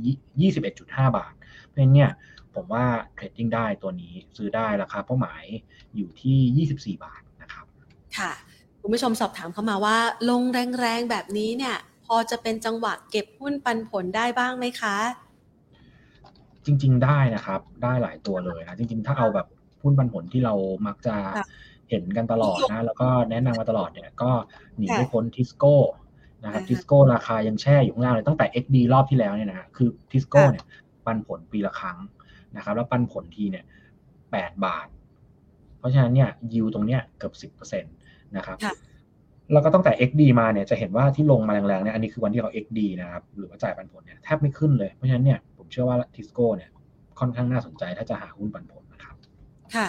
[0.58, 1.32] 21.5 บาท
[1.66, 2.10] เพราะฉะนั้นเนี่ย
[2.54, 2.84] ผมว่า
[3.14, 5.44] trading ได้ตัวนี้ซื้อได้ราคาเป้าหมาย
[5.96, 7.66] อยู่ที่ 24 บาทนะครับ
[8.18, 8.32] ค่ะ
[8.80, 9.96] คุณผู้ชมสอบถามเข้ามาว่า
[10.30, 11.76] ลงแรงๆแบบนี้เนี่ย
[12.06, 14.96] พอจะเป็นจังหวะเก็บหุ้นปันผลได้บ้างไหมคะ
[16.64, 19.46] จริง ๆ ได้นะครับ ได้หลายตัวเลยนะจริง ๆ ถ้าเอาแบบ
[19.82, 20.54] หุ้นปันผลที่เรา
[20.86, 21.16] มักจะ
[21.90, 24.30] เห็นกันตลอดนะ แล้วก็แนะนำมาตลอดเนี่ยก็
[24.76, 25.74] หนีไม่พ้นทิสโก้
[26.44, 30.64] นะครับทิสโก้ราคายังแช่อยู่ข้างล่างเลยตั้งแต่ XD รอบที่แล้วเนี่ยนะคือทิสโก้เนี่ย
[31.06, 31.98] ปันผลปีละครั้ง
[32.56, 33.64] นะครับ แล้วปันผลทีเนี่ย
[34.32, 34.86] แปดบาท
[35.78, 37.88] เพราะฉะนั้นเนี่ยยิวตรงเนี้ยเกือบสิบเปอร์เซ็นต
[38.36, 38.58] นะครับ
[39.52, 46.70] แล้วก็ตั้งแต่ XD มาเนี่ยจะเห็นว่าที่ลงมาแรงๆเนี่ยอันนี้คือวันที่เขา XD นะครับหรือว่าจ่ายปันผลเนี่ยแทบไม่ขึ้นเลยเพราะฉะนั้นเนี่ยผมเชื่อว่าทิสโก้เนี่ย
[47.20, 49.16] ค่อนข้างน่าสนใจถ้าจะหาหุ้นปันผลนะครับ
[49.76, 49.88] ค่ะ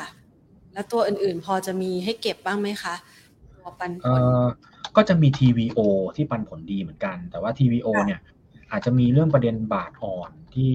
[0.78, 2.96] แล้วตัวอื่นๆ พอจะมีให้เก็บบ้างไหมคะ
[3.58, 4.22] ตัวปันผล
[4.96, 5.80] ก็จะมี TVO
[6.16, 8.20] ที่ปันผลดีเหมือนกัน แต่ว่า TVO เนี่ย
[8.72, 10.74] อาจจะมีเรื่องประเด็นบาทอ่อนที่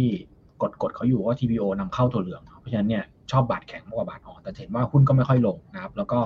[0.62, 6.20] กดกดเขาอยู่ว่า TVO นำเข้าตัวเหลือง เพราะฉะนั้นเนี่ยชอบบาทแข็งมากกว่าบาทอ่อน แต่เห็นว่าหุ้นก็ไม่ค่อยลงนะครับ แล้วก็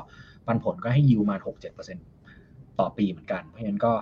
[0.46, 1.36] ปันผลก็ให้ยิวมา
[2.06, 3.92] 6-7%ต่อปีเหมือนกัน เพราะฉะนั้นก็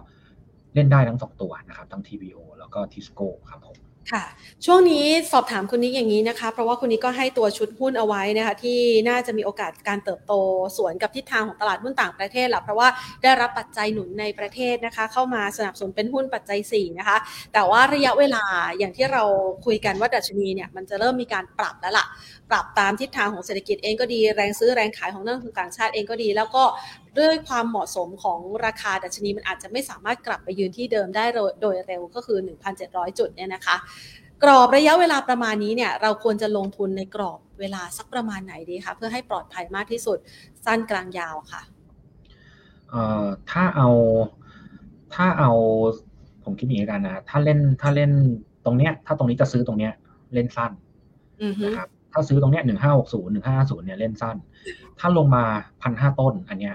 [0.74, 3.78] เล่นได้ทั้งสองตัวนะครับ ทั้ง TVO แล้วก็ Tisco ครับผม
[4.12, 4.24] ค่ะ
[4.64, 8.78] ช่วงนี้สอบถามคุณนิกอย่างนี้นะคะ เพราะว่าคุณนิกก็ให้ตัวชุดหุ้นเอาไว้นะคะที่
[9.09, 10.32] น่าจะมีโอกาสการเติบโต
[10.76, 12.88] สวนกับทิศทางของตลาดหุ้นต่างประเทศหละเพราะว่า
[13.22, 17.16] ได้รับปัจจัยหนุนในประเทศนะคะ เข้ามาสนับสนุนเป็นหุ้นปัจจัย4นะคะ
[17.52, 18.44] แต่ว่าระยะเวลา
[18.78, 19.22] อย่างที่เรา
[19.64, 22.07] คุยกันว่าดัชนีเนี่ยมันจะเริ่มมีการปรับแล้วล่ะ
[22.50, 26.62] ปรับตามทิศทางของเศรษฐกิจเองก็ดีแรงซื้อแรงขายของนักลงทุนต่างชาติเองก็ดี แล้วก็
[27.18, 31.24] ด้วยความเหมาะสมของราคาดัชนีมันอาจจะไม่สามารถกลับไปยืนที่เดิมได้
[31.60, 32.38] โดยเร็วก็คือ
[32.78, 33.76] 1,700 จุดเนี่ยนะคะ
[34.42, 40.18] กรอบระยะเวลาประมาณนี้เนี่ยเราควรจะลงทุนในกรอบเวลาสักประมาณไหนดีคะเพื่อให้ปลอดภัยมากที่สุด
[40.64, 41.62] สั้นกลางยาวค่ะ
[42.90, 43.88] เอ่อถ้าเอา
[45.14, 45.50] ถ้าเอา
[46.44, 48.10] ผมคิดอย่างนี้กันนะถ้าเล่นถ้าเล่น
[48.64, 49.92] ตรงเนี้ย ถ้าตรงนี้จะซื้อตรงเนี้ย
[50.34, 50.72] เล่นสั้น
[51.64, 54.36] นะครับถ้าซื้อตรงเนี้ยหนึ่งห้าหกศูนย์หนึ่งห้าศูนย์เนี่ยเล่นสั้น
[54.98, 55.44] ถ้าลงมา
[55.82, 56.74] พันห้าต้นอันเนี้ย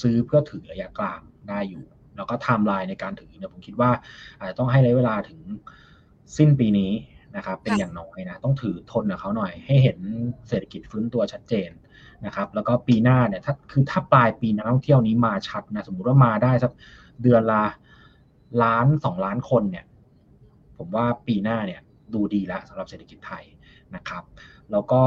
[0.00, 1.84] ซื้อเพื่อถือระยะกลางได้อยู่
[2.16, 3.90] แล้วก็ไทม์ไลน์ในการถือเนี่ยผมคิดว่า
[4.38, 5.40] อาจจะต้องให้ระยะเวลาถึง
[6.36, 6.92] สิ้นปีนี้
[7.36, 9.98] นะครับเป็นอย่างน้อยนะต้องถือทนกับเขาหน่อย ให้เห็น
[10.48, 11.70] เศรษฐกิจฟื้นตัวชัดเจน
[12.26, 16.72] นะครับ แล้วก็ปีหน้าเนี่ยถ้าคือถ้าปลายปีนักท่องเที่ยวนี้มาชัดนะสมมุติว่ามาได้สัก
[17.22, 17.64] เดือนละ
[18.62, 19.84] ล้านสองล้านคนเนี่ย
[20.78, 21.80] ผมว่าปีหน้าเนี่ย
[22.14, 23.44] ดูดีแล้วสำหรับเศรษฐกิจไทย
[23.94, 24.22] นะครับ
[24.70, 25.02] แล้วก็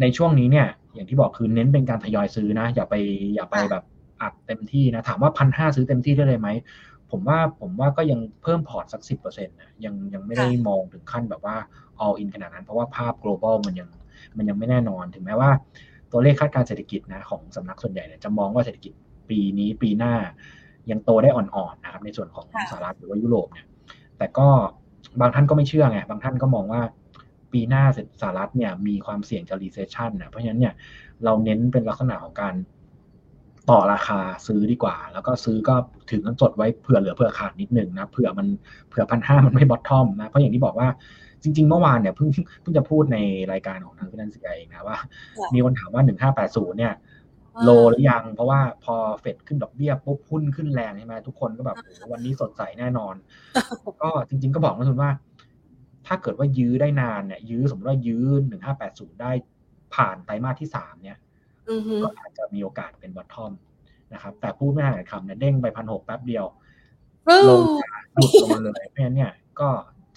[0.00, 2.94] ในช่วงนี้เนี่ย อย่างที่บอกคือเน้นเป็นการทยอยซื้อนะ อย่าไป
[3.34, 3.84] อย่าไปแบบ
[4.20, 6.48] อัดเต็มที่นะ ถามว่าพันห้าซื้อเต็มที่ได้เลยไหม
[7.10, 11.56] ผมว่าผมว่าก็ยังเพิ่มพอร์ตสักสิบเปอร์เซ็นต์นะยังยังไม่ได้มองถึงขั้นแบบว่า
[12.04, 13.88] all in ขนาดนั้น เพราะว่าภาพ global มันยัง
[14.36, 15.50] มันยังไม่แน่นอนถึงแม้ว่า
[16.12, 18.92] ตัวเลขคาดการเศรษฐกิจนะของสำนักส่วนใหญ่เนี่ยจะมองว่าเศรษฐกิจ
[19.30, 20.14] ปีนี้ปีหน้า
[20.90, 23.66] ยังโตได้อ่อนๆนะครับในส่วนของสหรัฐหรือว่ายุโรปเนี่ย
[24.18, 24.48] แต่ก็
[25.20, 26.80] บางท่านก็ไม่เชื่อไงบางท่านก็มองว่า
[27.52, 27.84] ปีหน้า
[28.20, 30.74] สหรัฐเนี่ยมีความเสี่ยงจะ recession นะเพราะฉะนั้นเนี่ย
[31.24, 32.54] เราเน้นเป็นลักษณะของการ
[33.70, 35.74] ต่อราคาซื้อดีกว่า แล้วก็ซื้อก็
[36.10, 38.46] ถึงต้องจดไว้เผื่อเหลือเผื่อขาดนิดนึงนะเผื่อมัน
[38.88, 40.88] เผื่อพันห้ามันไม่ bottom นะเพราะอย่างที่บอกว่า
[41.42, 42.28] จริง ๆ เมื่อวานเนี่ยเพิ่ง
[42.62, 43.18] เพิ่งจะพูดใน
[43.52, 44.98] รายการของทางฟินันเซียเองนะว่า
[45.54, 46.94] มีคนถามว่าหนึ่งห้าแปดศูนย์เนี่ย
[47.62, 51.76] low หรือยัง เพราะว่าพอเฟดขึ้นดอกเบี้ยปุ๊บหุ้นขึ้นแรงใช่ไหมทุกคนก็แบบ
[52.12, 53.14] วันนี้สดใสแน่นอน
[54.02, 55.10] ก็จริง ๆ ก็บอกนักลงทุนว่า
[56.06, 59.30] ถ้าเกิดว่ายื้อได้นานเนี่ยยื้อสมมติว่ายื้อหนึ่งห้าแปดศูนย์ได้
[59.94, 61.18] ผ่านไตรมาสที่สามเนี่ย
[62.02, 63.52] ก็อาจจะมีโอกาสเป็น bottom
[64.14, 66.44] นะครับ แต่พูดไม่ได้คำเนี่ยเด้งไปพันหกแป๊บเดียว
[67.48, 67.60] ลง
[68.18, 69.68] หยุดลงมาเลยเพราะฉะนั้นเนี่ยก็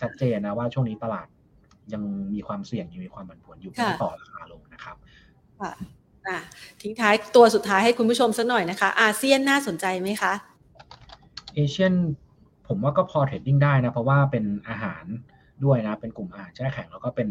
[0.02, 1.28] ชัดเจนนะว่าช่วงนี้ตลาด
[1.94, 4.96] ยังมีความเสี่ยงยังมีความผันผวนอยู่ไม่ต่อราคาลงนะครับ
[5.62, 5.72] ค่ะ
[6.28, 6.38] อะ
[6.82, 10.34] ทิ้งท้ายตัวสุดท้ายให้คุณผู้ชมสักหน่อยนะคะ อาเซียนน่าสนใจไหมคะ
[11.56, 11.94] เอเชียน
[12.68, 15.04] ผมว่าก็พอเทรดดิ้งได้นะ เพราะว่าเป็นอาหาร
[15.64, 17.30] ด้วยนะ เป็นกลุ่มอาหารแช่แข็งแล้วก็เป็น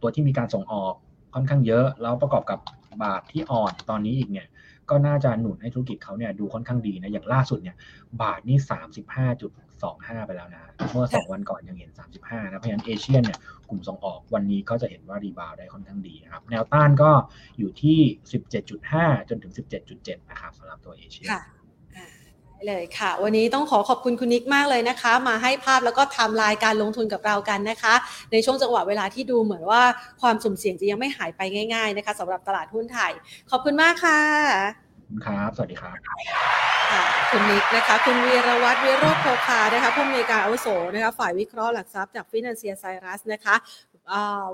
[0.00, 0.94] ตัวที่มีการส่งออก
[1.34, 2.58] ค่อนข้างเยอะ แล้วประกอบกับ
[3.02, 4.46] บาทที่อ่อนตอนนี้อีกเนี่ย
[4.90, 7.76] ก็น่าจะหนุนให้ธุรกิจเขาเนี่ยดูค่อนข้างดีนะ อย่างล่าสุดเนี่ย
[8.22, 9.50] บาทนี่สามสิบห้าจุด
[9.82, 13.38] สองห้าไปแล้วนะ เมื่อสองวันก่อนยังเห็นสามสิบห้านะ เพราะฉะนั้นเอเชียเนี่ย
[13.70, 17.10] กลุ่มส่งออกวันนี้ก็จะเห็นว่ารีบาวได้ค่อนข้างดีนะครับ แนวต้านก็
[17.58, 17.98] อยู่ที่
[18.32, 21.28] สิบเจ็ดจุดห้าจนถึงสิบเจ็ดจุดเจ็ดนะครับสำหรับตัวเอเชีย
[22.68, 27.94] เลยค่ะ วันนี้ต้องขอขอบคุณคุณนิกมากเลยนะคะ มาให้ภาพแล้วก็ทำลายการลงทุนกับเรากันนะคะ
[28.32, 29.82] ในช่วงจังหวะเวลาที่ดูเหมือนว่า
[30.20, 31.40] ความสุ่มเสี่ยงจะยังไม่หายไป
[31.74, 33.12] ง่าย ๆ นะคะสำหรับตลาดหุ้นไทย
[33.50, 34.20] ขอบคุณมากค่ะ
[35.08, 35.96] คุณครับ สวัสดีครับ
[36.92, 43.54] ค่ะคุณนิกนะคะ คุณวีรวัตรวิโรจน์โพคานะคะผู้อำนวยการอาวุโสนะคะฝ่ายวิเคราะห์หลักทรัพย์จากฟินแลนเซียไซรัสนะคะ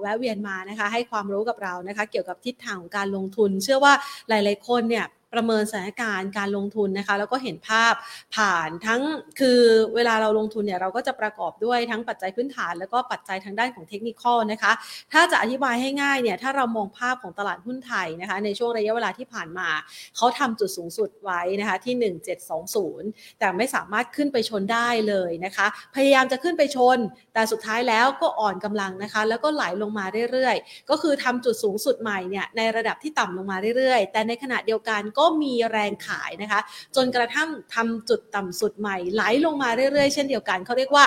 [0.00, 3.92] แวะเวียนมานะคะให้ความรู้กับเรานะคะ เกี่ยวกับทิศทางของการลงทุน เชื่อว่า
[4.28, 7.94] หลาย ๆ คนเนี่ยประเมินสถานการณ์การลงทุนนะคะ แล้วก็เห็นภาพ
[8.36, 9.02] ผ่านทั้ง
[9.40, 9.60] คือ
[9.94, 14.22] เวลาเราลงทุนเนี่ยเราก็จะประกอบด้วยทั้งปัจจัยพื้นฐาน แล้วก็ปัจจัยทางด้านของเทคนิค
[14.52, 14.72] นะคะ
[15.12, 19.68] ถ้าจะอธิบายให้ง่ายเนี่ยถ้าเรามองภาพของตลาดหุ้นไทยนะคะ ในช่วงระยะเวลาที่ผ่านมา
[20.16, 26.98] เขาทำจุดสูงสุดไว้นะคะที่ 1720 แต่ไม่สามารถขึ้นไปชนได้เลยนะคะ พยายามจะขึ้นไปชน
[27.34, 36.60] แต่สุดท้ายแล้วก็อ่อนกำลังนะคะ แล้วก็ไหลลงมาเรื่อยๆ ก็คือทำจุดสูงสุดใหม่เนี่ยในระดับที่ต่ำลงมาเรื่อยๆ แต่ในขณะเดียวกันก็มีแรงขายนะคะ
[36.96, 41.04] จนกระทั่งทำจุดต่ำสุดใหม่ไหลลงมาเรื่อยๆ เช่นเดียวกันเขาเรียกว่า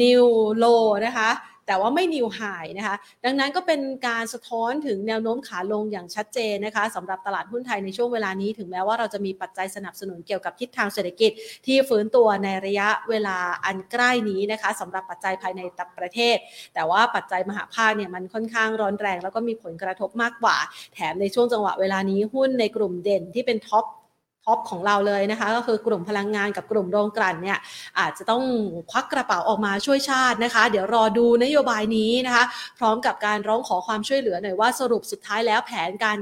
[0.00, 0.24] new
[0.62, 1.30] low นะคะ
[1.66, 2.40] แต่ว่าไม่นิวไฮ
[2.78, 11.30] นะคะ ดังนั้นก็เป็นการสะท้อนถึงแนวโน้มขาลงอย่างชัดเจนนะคะสำหรับตลาดหุ้นไทยในช่วงเวลานี้ ถึงแม้ว่าเราจะมีปัจจัยสนับสนุนเกี่ยวกับทิศทางเศรษฐกิจ
[11.66, 15.60] ที่ฟื้นตัวในระยะเวลาอันใกล้นี้นะคะสำหรับปัจจัยภายใน
[15.98, 16.36] ประเทศ
[16.74, 20.56] แต่ว่าปัจจัยมหาภาคเนี่ยมันค่อนข้างร้อนแรง แล้วก็มีผลกระทบมากกว่า
[20.94, 23.84] แถมในช่วงจังหวะเวลานี้หุ้นในกลุ่มเด่นที่เป็น top
[24.44, 27.58] top ของเราเลยนะคะ ก็คือกลุ่มพลังงานกับกลุ่มโรงกลั่นเนี่ย
[27.98, 28.42] อาจจะต้อง
[28.90, 32.44] ควักกระเป๋าออกมาช่วยชาตินะคะ เดี๋ยวรอดูนโยบายนี้นะคะ
[32.78, 36.18] พร้อมกับการร้องขอความช่วยเหลือหน่อยว่าสรุปสุดท้ายแล้วแผนการ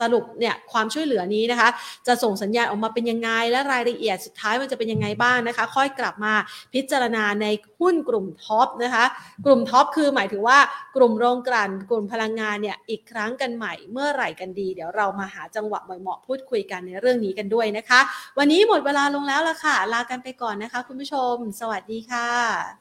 [0.00, 1.68] สรุปเนี่ยความช่วยเหลือนี้นะคะ
[2.06, 6.32] จะส่งสัญญาณออกมาเป็นยังไง และรายละเอียดสุดท้ายมันจะเป็นยังไงบ้างนะคะ ค่อยกลับมา
[6.74, 7.46] พิจารณาใน
[7.80, 9.04] หุ้นกลุ่ม top นะคะ
[9.46, 10.58] กลุ่มท็อปคือหมายถึงว่า
[10.96, 18.00] กลุ่มโรงกลั่นกลุ่มพลังงานเนี่ยอีกครั้งกันใหม่เมื่อไหร่กันดี เดี๋ยวเรามาหาจังหวะเหมาะๆพูดคุยกันในเรื่องนี้กันด้วยนะคะ
[18.38, 22.80] วันนี้หมดเวลาลงแล้วละค่ะ ลากันไปก่อนนะคะ คุณผู้ชม สวัสดีค่ะ